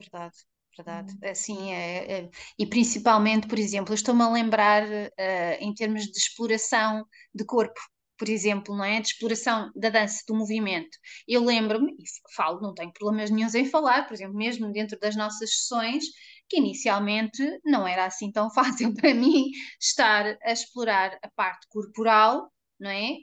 [0.00, 0.36] Verdade
[0.76, 1.16] verdade.
[1.24, 7.06] Assim, é, é, e principalmente, por exemplo, estou-me a lembrar uh, em termos de exploração
[7.34, 7.80] de corpo,
[8.18, 9.00] por exemplo, não é?
[9.00, 10.96] De exploração da dança, do movimento.
[11.26, 15.16] Eu lembro-me, e falo, não tenho problemas nenhums em falar, por exemplo, mesmo dentro das
[15.16, 16.04] nossas sessões,
[16.48, 22.50] que inicialmente não era assim tão fácil para mim estar a explorar a parte corporal,
[22.78, 23.18] não é?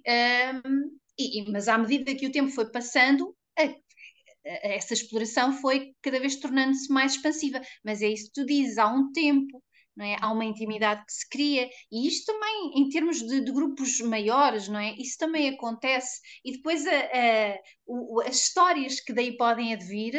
[0.65, 3.73] Um, e, mas à medida que o tempo foi passando, a, a,
[4.45, 7.61] essa exploração foi cada vez tornando-se mais expansiva.
[7.83, 9.62] Mas é isso que tu dizes, há um tempo
[9.95, 10.17] não é?
[10.19, 14.67] Há uma intimidade que se cria, e isto também, em termos de, de grupos maiores,
[14.67, 14.93] não é?
[14.95, 20.13] Isso também acontece, e depois a, a, o, as histórias que daí podem advir,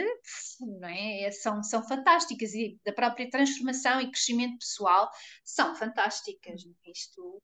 [0.60, 1.30] não é?
[1.32, 5.10] São, são fantásticas, e da própria transformação e crescimento pessoal
[5.44, 6.90] são fantásticas, é?
[6.90, 7.42] isto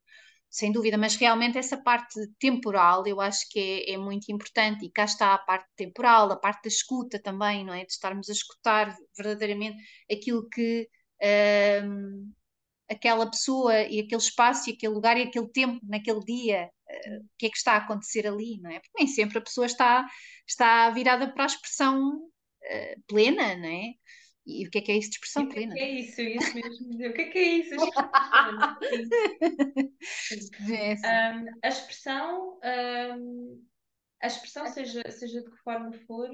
[0.51, 4.91] sem dúvida, mas realmente essa parte temporal eu acho que é, é, muito importante e
[4.91, 7.85] cá está a parte temporal, a parte da escuta também, não é?
[7.85, 9.79] De estarmos a escutar verdadeiramente
[10.11, 10.89] aquilo que
[11.85, 12.33] um,
[12.89, 17.29] aquela pessoa e aquele espaço e aquele lugar e aquele tempo naquele dia, uh, o
[17.39, 18.81] que é que está a acontecer ali, não é?
[18.81, 20.07] Porque nem sempre a pessoa está,
[20.47, 23.93] está virada para a expressão uh, plena, não é?
[24.47, 25.73] E o que é que é isso de expressão plena?
[25.73, 26.21] O que é isso?
[26.21, 26.95] Isso mesmo.
[26.95, 27.75] O que é que é isso?
[31.05, 33.63] É um, a expressão, um,
[34.23, 36.31] a expressão, seja, seja de que forma for,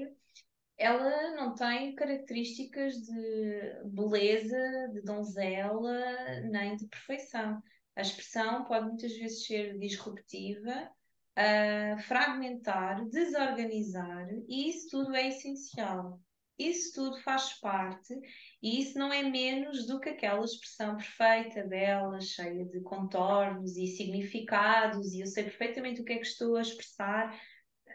[0.77, 7.61] ela não tem características de beleza, de donzela, nem de perfeição.
[7.95, 10.91] A expressão pode muitas vezes ser disruptiva,
[11.37, 16.21] uh, fragmentar, desorganizar, e isso tudo é essencial.
[16.59, 18.19] Isso tudo faz parte
[18.63, 23.85] e isso não é menos do que aquela expressão perfeita, bela, cheia de contornos e
[23.85, 27.39] significados, e eu sei perfeitamente o que é que estou a expressar.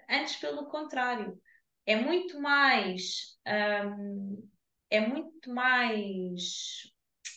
[0.09, 1.37] Antes, pelo contrário,
[1.87, 3.39] é muito mais.
[3.47, 4.49] Um,
[4.91, 6.93] é muito mais.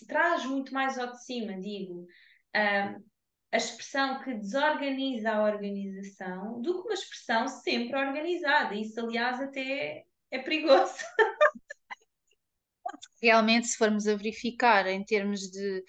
[0.08, 2.08] traz muito mais ao de cima, digo.
[2.56, 3.04] Um,
[3.52, 8.76] a expressão que desorganiza a organização do que uma expressão sempre organizada.
[8.76, 10.96] Isso, aliás, até é perigoso.
[13.22, 15.84] Realmente, se formos a verificar em termos de,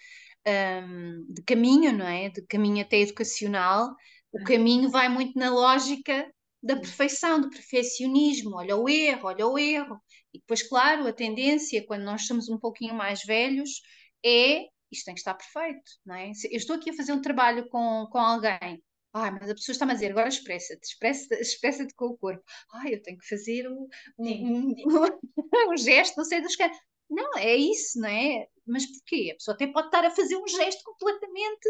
[0.47, 2.31] um, de caminho, não é?
[2.31, 3.95] De caminho até educacional,
[4.33, 6.33] o caminho vai muito na lógica
[6.63, 8.57] da perfeição, do perfeccionismo.
[8.57, 10.01] Olha o erro, olha o erro.
[10.33, 13.83] E depois, claro, a tendência, quando nós somos um pouquinho mais velhos,
[14.25, 16.31] é isto tem que estar perfeito, não é?
[16.51, 18.83] Eu estou aqui a fazer um trabalho com, com alguém
[19.19, 22.45] ah, mas a pessoa está-me a dizer, agora expressa-te, expressa-te expressa com o corpo.
[22.71, 23.89] Ah, eu tenho que fazer um,
[24.19, 24.75] um, um,
[25.73, 26.71] um gesto, não sei dos que.
[27.09, 28.47] Não, é isso, não é?
[28.67, 29.31] Mas porquê?
[29.33, 31.69] A pessoa até pode estar a fazer um gesto completamente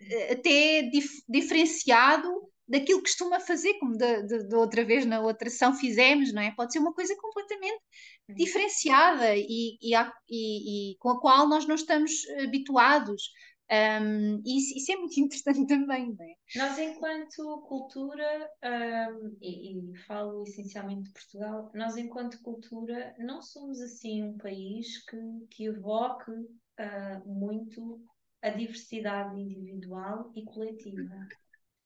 [0.00, 2.28] eh, até dif diferenciado
[2.70, 6.52] daquilo que costuma fazer, como da, outra vez na outra ação fizemos, não é?
[6.52, 7.82] Pode ser uma coisa completamente
[8.28, 9.92] diferenciada e, e,
[10.28, 12.12] e, e com a qual nós não estamos
[12.42, 13.32] habituados.
[13.72, 16.34] Um, isso, isso, é muito interessante também, não é?
[16.56, 23.80] Nós, enquanto cultura, um, e, e, falo essencialmente de Portugal, nós, enquanto cultura, não somos
[23.80, 25.16] assim um país que,
[25.50, 28.00] que evoque uh, muito
[28.42, 31.28] a diversidade individual e coletiva.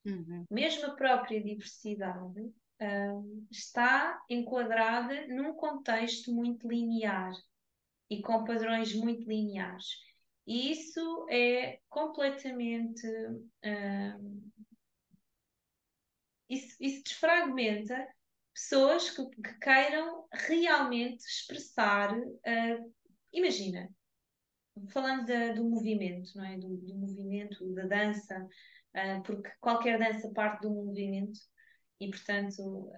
[0.05, 0.45] Uhum.
[0.51, 7.33] Mesmo a própria diversidade uh, está enquadrada num contexto muito linear
[8.11, 9.87] e com padrões muito lineares.
[10.47, 13.07] E isso é completamente.
[13.65, 14.51] Um,
[16.51, 18.07] isso, isso desfragmenta
[18.53, 22.15] pessoas que, que queiram realmente expressar.
[22.17, 22.95] Uh,
[23.33, 23.89] imagina,
[24.89, 26.59] falando do movimento, não é?
[26.59, 28.49] Do, do movimento, da dança, uh,
[29.25, 31.39] porque qualquer dança parte do movimento
[32.01, 32.91] e, portanto,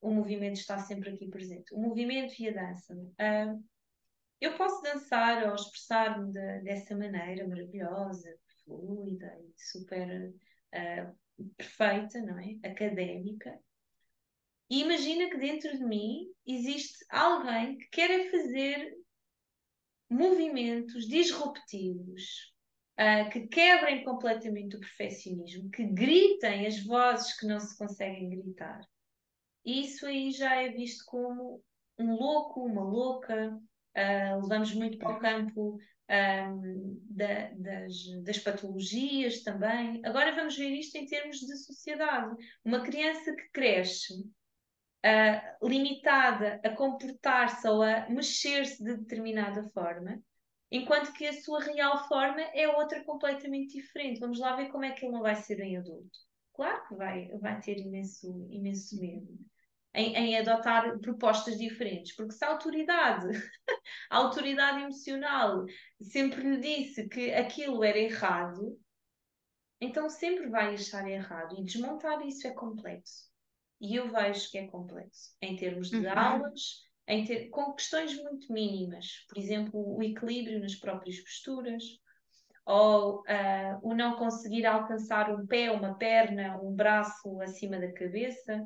[0.00, 1.74] o movimento está sempre aqui presente.
[1.74, 2.94] O movimento e a dança.
[2.94, 3.64] Uh,
[4.40, 8.32] eu posso dançar ou expressar-me de, dessa maneira maravilhosa,
[8.64, 10.32] fluida e super
[10.74, 12.56] uh, perfeita, não é?
[12.64, 13.58] Académica.
[14.70, 18.94] E imagina que dentro de mim existe alguém que quer fazer
[20.10, 22.54] movimentos disruptivos,
[22.98, 28.80] uh, que quebrem completamente o perfeccionismo, que gritem as vozes que não se conseguem gritar.
[29.64, 31.62] Isso aí já é visto como
[31.98, 33.58] um louco, uma louca,
[33.98, 35.76] Uh, levamos muito para o campo
[36.08, 40.00] um, da, das, das, patologias também.
[40.04, 42.32] Agora vamos ver isto em termos de sociedade.
[42.64, 50.22] Uma criança que cresce uh, limitada a comportar-se ou a mexer-se de determinada forma,
[50.70, 54.20] enquanto que a sua real forma é outra completamente diferente.
[54.20, 56.18] Vamos lá ver como é que ele não vai ser em adulto.
[56.54, 59.38] Claro que vai, vai ter imenso, imenso medo
[59.94, 63.26] em, em adotar propostas diferentes, porque se a autoridade,
[64.10, 65.64] a autoridade emocional
[66.00, 68.78] sempre lhe disse que aquilo era errado,
[69.80, 73.28] então sempre vai achar errado e desmontar isso é complexo.
[73.80, 76.18] E eu vejo que é complexo em termos de uhum.
[76.18, 76.82] aulas,
[77.24, 81.82] ter, com questões muito mínimas, por exemplo, o equilíbrio nas próprias posturas,
[82.66, 88.62] ou uh, o não conseguir alcançar um pé, uma perna, um braço acima da cabeça,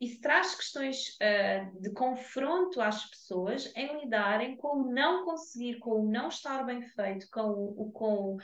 [0.00, 6.02] isso traz questões uh, de confronto às pessoas em lidarem com o não conseguir, com
[6.02, 8.36] o não estar bem feito, com o, com,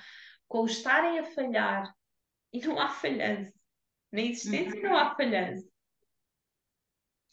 [0.49, 1.94] com o estarem a falhar.
[2.53, 3.53] E não há falhança.
[4.12, 5.66] Na existência não há falhança.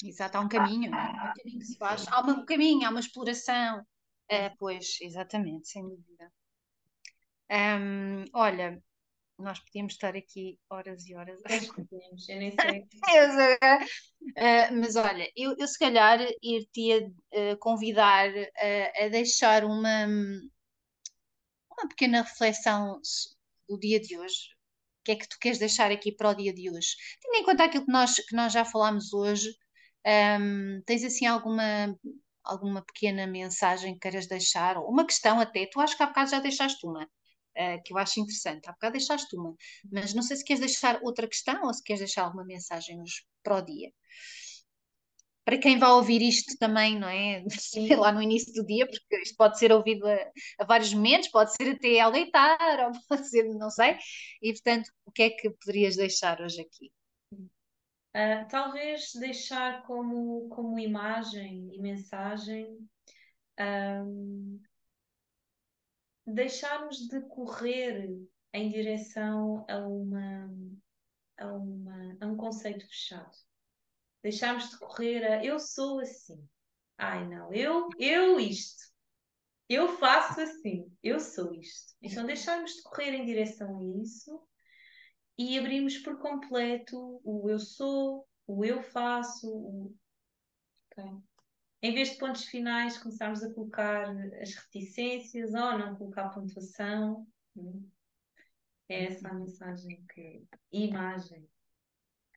[0.04, 1.02] Exato, há um caminho, não é?
[1.02, 2.08] Há um caminho que se faz.
[2.08, 3.86] Há um caminho, há uma exploração.
[4.30, 6.32] É, pois, exatamente, sem dúvida.
[8.34, 8.82] Olha,
[9.38, 11.42] nós podíamos estar aqui horas e horas.
[11.42, 12.82] Podíamos, eu nem sei.
[14.38, 21.90] uh, mas olha, eu, eu se calhar ir-te uh, convidar uh, a deixar uma, uma
[21.90, 23.00] pequena reflexão
[23.68, 24.54] do dia de hoje.
[25.02, 26.96] O que é que tu queres deixar aqui para o dia de hoje?
[27.22, 29.54] Tendo em conta aquilo que nós, que nós já falámos hoje,
[30.06, 31.98] um, tens assim alguma,
[32.44, 34.78] alguma pequena mensagem que queiras deixar?
[34.78, 35.66] Ou uma questão até?
[35.66, 38.70] Tu acho que há bocado já deixaste uma uh, que eu acho interessante.
[38.70, 39.56] Há bocado deixaste uma,
[39.92, 43.24] mas não sei se queres deixar outra questão ou se queres deixar alguma mensagem hoje
[43.44, 43.92] para o dia.
[45.46, 47.44] Para quem vai ouvir isto também, não é?
[48.00, 50.18] Lá no início do dia, porque isto pode ser ouvido a,
[50.60, 53.98] a vários momentos, pode ser até ao deitar, ou pode ser, não sei.
[54.42, 56.92] E portanto, o que é que poderias deixar hoje aqui?
[58.16, 62.78] Uh, talvez deixar como, como imagem e mensagem
[63.60, 64.62] um,
[66.26, 68.10] deixarmos de correr
[68.54, 70.54] em direção a, uma,
[71.38, 73.36] a, uma, a um conceito fechado.
[74.22, 76.48] Deixarmos de correr a eu sou assim.
[76.98, 78.94] Ai não, eu, eu isto.
[79.68, 81.96] Eu faço assim, eu sou isto.
[82.02, 84.42] Então deixarmos de correr em direção a isso
[85.52, 89.96] e abrimos por completo o eu sou, o eu faço, o...
[90.92, 91.12] Okay
[91.84, 94.10] em vez de pontos finais, começarmos a colocar
[94.42, 97.28] as reticências ou não colocar pontuação.
[98.88, 100.46] É essa a mensagem que.
[100.72, 101.46] imagem.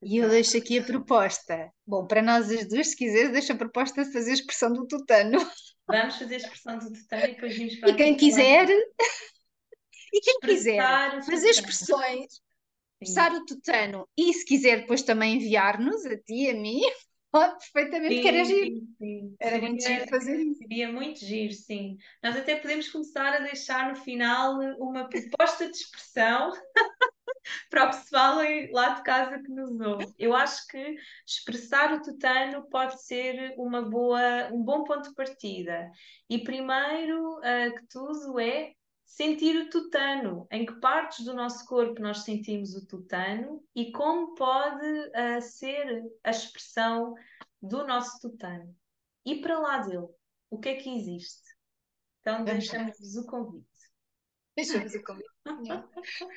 [0.02, 1.72] E eu deixo aqui a proposta.
[1.86, 4.84] Bom, para nós as duas, se quiseres, deixo a proposta de fazer a expressão do
[4.84, 5.38] tutano.
[5.86, 10.40] Vamos fazer a expressão do tutano e depois vimos para E quem quiser, e quem
[10.40, 12.42] quiser fazer expressões,
[13.00, 16.80] expressar o tutano e se quiser depois também enviar-nos a ti, a mim,
[17.32, 18.66] perfeitamente sim, que era giro.
[18.66, 19.36] Sim, sim.
[19.38, 20.58] Era seria, muito giro fazer isso.
[20.58, 21.96] Seria muito giro, sim.
[22.22, 26.52] Nós até podemos começar a deixar no final uma proposta de expressão
[27.70, 28.38] para o pessoal
[28.70, 30.06] lá de casa que nos ouve.
[30.18, 35.90] Eu acho que expressar o tutano pode ser uma boa, um bom ponto de partida.
[36.30, 38.72] E primeiro uh, que tudo é
[39.06, 44.34] sentir o tutano, em que partes do nosso corpo nós sentimos o tutano e como
[44.34, 47.14] pode uh, ser a expressão
[47.62, 48.76] do nosso tutano.
[49.24, 50.08] E para lá dele,
[50.50, 51.54] o que é que existe?
[52.20, 53.66] Então deixamos-vos o convite.
[54.56, 55.28] Deixamos o convite.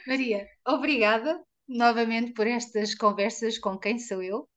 [0.08, 4.48] Maria, obrigada novamente por estas conversas com quem sou eu.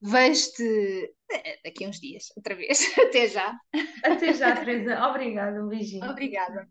[0.00, 2.78] Vejo-te eh, daqui a uns dias, outra vez.
[2.98, 3.56] Até já.
[4.04, 5.06] Até já, Teresa.
[5.08, 6.10] Obrigada, um beijinho.
[6.10, 6.68] Obrigada.